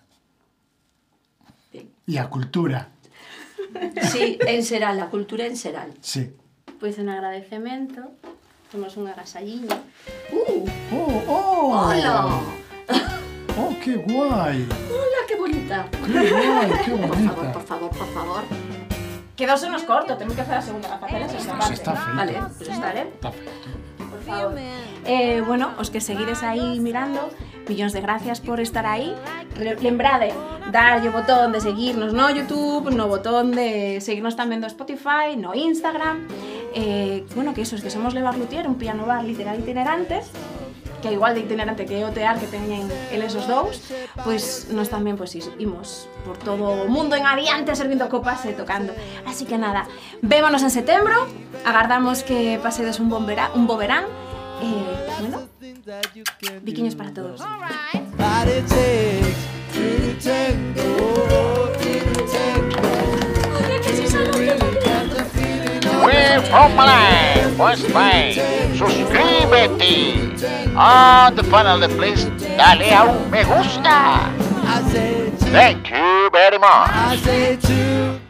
Bien. 1.76 1.92
E 2.08 2.16
a 2.16 2.32
cultura. 2.32 2.88
Sí, 4.00 4.40
en 4.48 4.64
Seral, 4.64 4.96
a 5.04 5.12
cultura 5.12 5.44
en 5.44 5.60
Seral. 5.60 5.92
Sí. 6.00 6.32
Pois 6.80 6.96
en 7.04 7.12
agradecemento, 7.12 8.16
temos 8.72 8.96
unha 8.96 9.12
gasalliña. 9.12 9.76
Uh! 10.32 10.64
Oh, 10.96 11.20
oh! 11.28 11.92
Hola! 11.92 12.40
Oh, 13.60 13.76
que 13.84 14.00
guai! 14.08 14.64
Hola, 14.88 15.20
que 15.28 15.36
bonita! 15.36 15.84
Que 15.92 16.32
guai, 16.32 16.72
que 16.88 16.96
bonita! 16.96 17.36
Por 17.36 17.68
favor, 17.68 17.92
por 17.92 17.92
favor, 17.92 17.92
por 17.92 18.10
favor. 18.16 18.44
Quedousenos 19.36 19.84
corto, 19.84 20.16
temos 20.16 20.32
que 20.32 20.48
facer 20.48 20.60
a 20.60 20.64
segunda, 20.64 20.96
a 20.96 20.98
facer 20.98 21.20
a 21.24 21.28
segunda 21.28 21.60
parte. 21.60 21.76
Está 21.76 21.92
feito. 21.92 22.16
Vale, 22.16 22.34
pues 22.56 22.70
está. 22.72 22.90
Está 22.96 23.32
feito. 23.36 23.89
Favor. 24.30 24.54
Eh, 25.06 25.42
bueno, 25.42 25.74
os 25.82 25.90
que 25.90 26.00
seguides 26.02 26.44
aí 26.44 26.80
mirando, 26.80 27.20
millóns 27.68 27.94
de 27.94 28.02
gracias 28.02 28.40
por 28.40 28.60
estar 28.62 28.86
aí. 28.86 29.16
Re- 29.56 29.78
Lembrade, 29.82 30.34
darlle 30.72 31.10
o 31.10 31.14
botón 31.16 31.52
de 31.52 31.60
seguirnos 31.62 32.14
no 32.14 32.30
YouTube, 32.30 32.92
no 32.94 33.08
botón 33.10 33.52
de 33.56 34.00
seguirnos 34.02 34.36
tamén 34.38 34.62
do 34.62 34.68
Spotify, 34.70 35.34
no 35.38 35.54
Instagram. 35.58 36.28
Eh, 36.76 37.26
bueno, 37.34 37.58
que 37.58 37.66
eso, 37.66 37.74
es 37.74 37.82
que 37.82 37.90
somos 37.90 38.14
Levar 38.14 38.38
Lutier, 38.38 38.70
un 38.70 38.78
piano 38.78 39.06
bar 39.10 39.26
literal 39.26 39.58
itinerante, 39.58 40.22
que 41.02 41.12
igual 41.12 41.34
de 41.34 41.42
itinerante 41.42 41.86
que 41.86 42.04
o 42.04 42.12
tear 42.12 42.40
que 42.40 42.48
teñen 42.48 42.88
eles 43.12 43.36
os 43.36 43.48
dous, 43.48 43.80
pois 44.24 44.68
nós 44.72 44.92
tamén 44.92 45.16
pois 45.16 45.34
iso, 45.36 45.52
imos 45.58 46.08
por 46.24 46.36
todo 46.38 46.86
o 46.86 46.92
mundo 46.92 47.16
en 47.16 47.26
adiante 47.26 47.74
servindo 47.76 48.08
copas 48.12 48.44
e 48.46 48.54
tocando. 48.54 48.92
Así 49.26 49.48
que 49.48 49.58
nada, 49.58 49.88
vémonos 50.22 50.64
en 50.64 50.72
setembro, 50.72 51.28
agardamos 51.64 52.24
que 52.24 52.60
pasedes 52.62 53.00
un 53.00 53.10
bon 53.10 53.26
un 53.56 53.64
bo 53.68 53.76
verán, 53.78 54.06
e, 54.62 54.68
bueno, 55.20 55.48
biquiños 56.64 56.96
para 56.96 57.14
todos. 57.14 57.42
Free 66.02 66.40
from 66.50 66.76
Life, 66.76 67.54
Spotify. 67.56 68.34
Suscríbete. 68.78 70.30
On 70.76 71.36
the 71.36 71.44
panel, 71.44 71.88
please, 71.98 72.26
dale 72.58 72.94
a 72.94 73.04
un 73.04 73.30
me 73.30 73.44
gusta. 73.44 74.32
Thank 75.52 75.90
you 75.90 76.30
very 76.32 76.58
much. 76.58 78.29